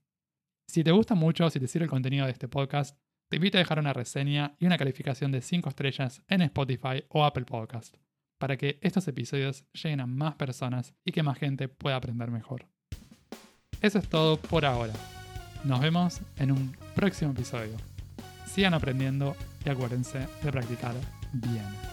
Si 0.67 0.83
te 0.83 0.91
gusta 0.91 1.15
mucho, 1.15 1.49
si 1.49 1.59
te 1.59 1.65
sirve 1.65 1.85
el 1.85 1.89
contenido 1.89 2.27
de 2.27 2.31
este 2.31 2.47
podcast, 2.47 2.95
te 3.31 3.37
invito 3.37 3.57
a 3.57 3.59
dejar 3.59 3.79
una 3.79 3.93
reseña 3.93 4.57
y 4.59 4.65
una 4.65 4.77
calificación 4.77 5.31
de 5.31 5.41
5 5.41 5.69
estrellas 5.69 6.21
en 6.27 6.41
Spotify 6.41 7.05
o 7.07 7.23
Apple 7.23 7.45
Podcast, 7.45 7.95
para 8.37 8.57
que 8.57 8.77
estos 8.81 9.07
episodios 9.07 9.63
lleguen 9.71 10.01
a 10.01 10.05
más 10.05 10.35
personas 10.35 10.93
y 11.05 11.13
que 11.13 11.23
más 11.23 11.37
gente 11.37 11.69
pueda 11.69 11.95
aprender 11.95 12.29
mejor. 12.29 12.67
Eso 13.79 13.99
es 13.99 14.09
todo 14.09 14.35
por 14.35 14.65
ahora. 14.65 14.91
Nos 15.63 15.79
vemos 15.79 16.19
en 16.39 16.51
un 16.51 16.75
próximo 16.93 17.31
episodio. 17.31 17.77
Sigan 18.47 18.73
aprendiendo 18.73 19.37
y 19.65 19.69
acuérdense 19.69 20.27
de 20.43 20.51
practicar 20.51 20.95
bien. 21.31 21.90